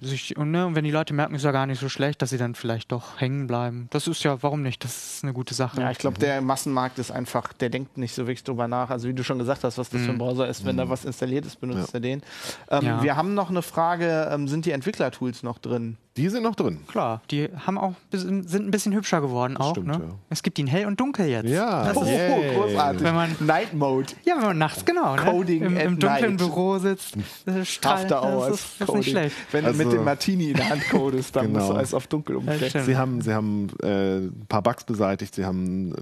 [0.00, 2.30] sich, und, ne, und wenn die Leute merken, ist ja gar nicht so schlecht, dass
[2.30, 3.88] sie dann vielleicht doch hängen bleiben.
[3.90, 4.82] Das ist ja, warum nicht?
[4.82, 5.80] Das ist eine gute Sache.
[5.80, 8.90] Ja, ich glaube, der Massenmarkt ist einfach, der denkt nicht so wirklich drüber nach.
[8.90, 10.04] Also wie du schon gesagt hast, was das mhm.
[10.04, 10.18] für ein mhm.
[10.18, 10.80] Browser ist, wenn mhm.
[10.80, 11.94] da was installiert ist, benutzt ja.
[11.94, 12.22] er den.
[12.70, 13.02] Ähm, ja.
[13.02, 15.98] Wir haben noch eine Frage, ähm, sind die Entwicklertools noch drin?
[16.16, 16.79] Die sind noch drin.
[16.88, 19.72] Klar, die haben auch, sind ein bisschen hübscher geworden auch.
[19.72, 20.00] stimmt, ne?
[20.09, 20.14] ja.
[20.31, 21.48] Es gibt ihn hell und dunkel jetzt.
[21.48, 22.55] Ja, Das ist, yay.
[22.55, 23.02] großartig.
[23.02, 24.07] Wenn man- Night Mode.
[24.24, 25.22] ja, wenn man nachts genau ne?
[25.22, 26.38] Coding Im, at im dunklen night.
[26.38, 27.16] Büro sitzt,
[27.64, 28.48] strahlt, After Hours.
[28.50, 29.37] das ist, das ist nicht schlecht.
[29.52, 31.59] Wenn du Also- mit dem Martini in der Hand codest, dann Genau.
[31.59, 32.85] musst du alles auf dunkel umstellen.
[32.87, 35.94] Sie haben, sie haben äh, ein paar Bugs beseitigt, sie haben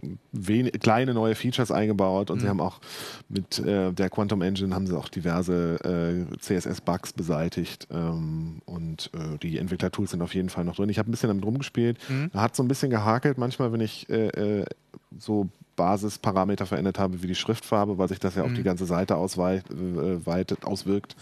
[0.49, 2.79] äh, kleine neue Features eingebaut und sie haben auch
[3.29, 9.39] mit äh, der Quantum Engine haben sie auch diverse äh, CSS-Bugs beseitigt ähm, und äh,
[9.39, 9.57] die
[10.05, 10.89] Entwicklertools sind auf jeden Fall noch drin.
[10.89, 11.99] Ich habe ein bisschen damit rumgespielt,
[12.35, 14.29] hat so ein bisschen gehakelt manchmal, wenn ich äh,
[14.61, 14.65] äh,
[15.19, 19.17] so Basisparameter verändert habe, wie die Schriftfarbe, weil sich das ja auf die ganze Seite
[19.17, 21.17] ausweit, äh, weitet, auswirkt.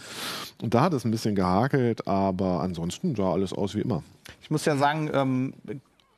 [0.61, 4.03] Und da hat es ein bisschen gehakelt, aber ansonsten sah alles aus wie immer.
[4.41, 5.53] Ich muss ja sagen, ähm,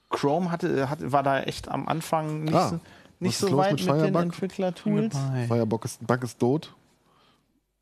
[0.09, 2.79] Chrome hatte, hat, war da echt am Anfang nicht, Ah, so,
[3.19, 4.15] nicht so weit mit mit, den?
[4.15, 5.15] Entwicklertools.
[5.47, 6.73] Firebug ist, Bug ist tot.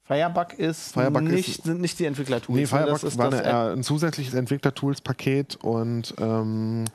[0.06, 2.56] Firebug ist Firebug nicht, ist- sind nicht die Entwicklertools.
[2.56, 2.68] Nee, ne?
[2.68, 6.86] Firebug das ist war das eine, äh, ein zusätzliches Entwicklertools-Paket und ähm,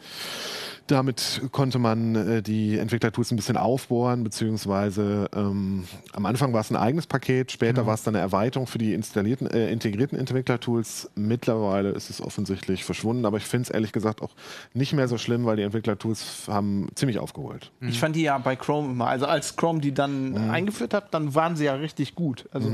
[0.90, 6.70] damit konnte man äh, die Entwicklertools ein bisschen aufbohren, beziehungsweise ähm, am Anfang war es
[6.70, 11.10] ein eigenes Paket, später war es dann eine Erweiterung für die installierten, äh, integrierten Entwicklertools.
[11.14, 14.30] Mittlerweile ist es offensichtlich verschwunden, aber ich finde es ehrlich gesagt auch
[14.74, 17.70] nicht mehr so schlimm, weil die Entwicklertools haben ziemlich aufgeholt.
[17.80, 20.50] Ich fand die ja bei Chrome immer, also als Chrome die dann Mhm.
[20.50, 22.48] eingeführt hat, dann waren sie ja richtig gut.
[22.52, 22.70] Also,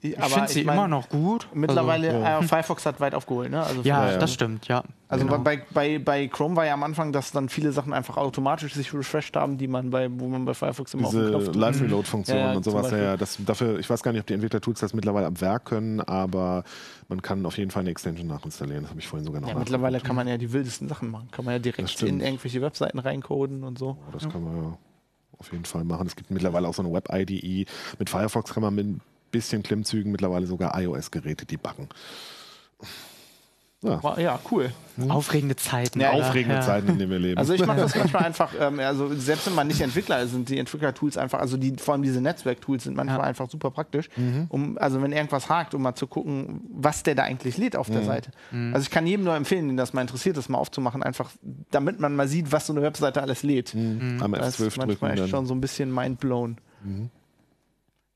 [0.00, 1.48] ich, Ich finde sie mein, immer noch gut.
[1.54, 3.62] Mittlerweile, Also, äh, Firefox hat weit aufgeholt, ne?
[3.62, 4.18] Also, ja, Ja, ja.
[4.18, 4.82] das stimmt, ja.
[5.08, 5.38] also Genau.
[5.38, 8.92] bei, bei, bei Chrome war ja am Anfang, dass dann viele Sachen einfach automatisch sich
[8.92, 11.56] refreshed haben, die man bei, wo man bei Firefox immer Diese Knopf drückt.
[11.56, 14.34] Live-Reload-Funktion Ja, ja, und sowas, ja, ja, das, dafür, ich weiß gar nicht, ob die
[14.34, 16.64] Entwicklertools das mittlerweile am Werk können, aber
[17.08, 18.82] man kann auf jeden Fall eine Extension nachinstallieren.
[18.82, 21.28] Das habe ich vorhin sogar noch Ja, mittlerweile kann man ja die wildesten Sachen machen.
[21.30, 23.96] Kann man ja direkt in irgendwelche Webseiten reincoden und so.
[24.12, 24.78] Das kann man ja
[25.38, 26.06] auf jeden Fall machen.
[26.06, 27.66] Es gibt mittlerweile auch so eine Web-IDE.
[27.98, 29.00] Mit Firefox kann man mit ein
[29.30, 31.88] bisschen Klimmzügen mittlerweile sogar iOS-Geräte debuggen.
[33.84, 34.72] Ja, Wow, Ja, cool.
[35.08, 35.98] Aufregende Zeiten.
[36.00, 36.60] Ja, aufregende ja.
[36.60, 37.36] Zeiten, in denen wir leben.
[37.36, 40.48] Also ich mache das manchmal einfach, ähm, also selbst wenn man nicht Entwickler ist, sind
[40.48, 43.24] die Entwicklertools einfach, also die, vor allem diese Netzwerktools sind manchmal Ja.
[43.24, 44.46] einfach super praktisch, Mhm.
[44.50, 47.90] um, also wenn irgendwas hakt, um mal zu gucken, was der da eigentlich lädt auf
[47.90, 48.06] der Mhm.
[48.06, 48.30] Seite.
[48.72, 51.30] Also ich kann jedem nur empfehlen, den das mal interessiert, das mal aufzumachen, einfach
[51.72, 53.74] damit man mal sieht, was so eine Webseite alles lädt.
[53.74, 55.28] Einmal Das F12 ist manchmal echt Dann.
[55.28, 56.58] schon so ein bisschen mindblown.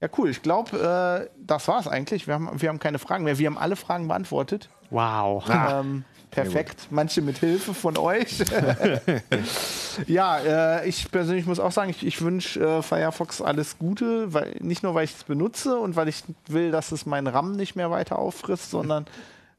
[0.01, 0.31] Ja, cool.
[0.31, 2.29] Ich glaube, äh, das war's eigentlich.
[2.29, 3.39] Wir haben, wir haben keine Fragen mehr.
[3.39, 4.69] Wir haben alle Fragen beantwortet.
[4.91, 5.45] Wow.
[5.49, 6.89] Ähm, perfekt.
[6.91, 8.39] Manche mit Hilfe von euch.
[10.07, 14.57] ja, äh, ich persönlich muss auch sagen, ich, ich wünsche äh, Firefox alles Gute, weil,
[14.61, 17.77] nicht nur, weil ich es benutze und weil ich will, dass es meinen RAM nicht
[17.77, 19.07] mehr weiter auffrisst, sondern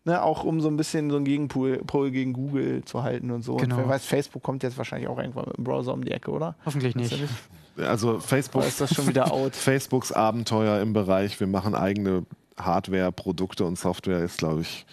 [0.06, 3.44] ne, auch um so ein bisschen so einen Gegenpol Pol gegen Google zu halten und
[3.44, 3.56] so.
[3.56, 3.76] Genau.
[3.76, 6.32] Und wer weiß, Facebook kommt jetzt wahrscheinlich auch irgendwann mit dem Browser um die Ecke,
[6.32, 6.56] oder?
[6.66, 7.16] Hoffentlich nicht.
[7.78, 9.56] Also Facebook, ist das schon wieder out?
[9.56, 12.26] Facebooks Abenteuer im Bereich, wir machen eigene
[12.60, 14.86] Hardware, Produkte und Software ist, glaube ich,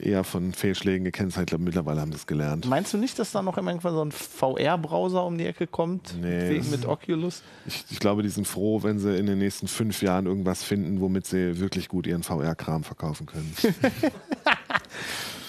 [0.00, 1.46] eher von Fehlschlägen gekennzeichnet.
[1.48, 2.66] Ich glaube, mittlerweile haben sie es gelernt.
[2.66, 6.14] Meinst du nicht, dass da noch irgendwann so ein VR-Browser um die Ecke kommt?
[6.20, 7.42] Nee, Wegen das- mit Oculus?
[7.66, 11.00] Ich, ich glaube, die sind froh, wenn sie in den nächsten fünf Jahren irgendwas finden,
[11.00, 13.54] womit sie wirklich gut ihren VR-Kram verkaufen können.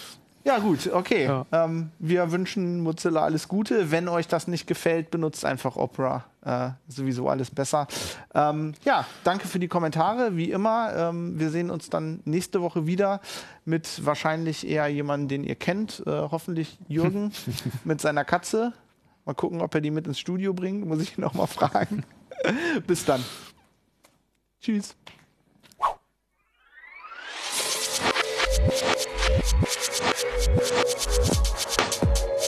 [0.43, 1.25] Ja, gut, okay.
[1.25, 1.45] Ja.
[1.51, 3.91] Ähm, wir wünschen Mozilla alles Gute.
[3.91, 6.25] Wenn euch das nicht gefällt, benutzt einfach Opera.
[6.43, 7.87] Äh, sowieso alles besser.
[8.33, 10.93] Ähm, ja, danke für die Kommentare, wie immer.
[10.95, 13.21] Ähm, wir sehen uns dann nächste Woche wieder
[13.65, 16.01] mit wahrscheinlich eher jemandem, den ihr kennt.
[16.07, 17.31] Äh, hoffentlich Jürgen
[17.83, 18.73] mit seiner Katze.
[19.25, 20.85] Mal gucken, ob er die mit ins Studio bringt.
[20.87, 22.03] Muss ich ihn noch mal fragen.
[22.87, 23.23] Bis dann.
[24.59, 24.95] Tschüss.
[30.41, 32.40] フフフフ。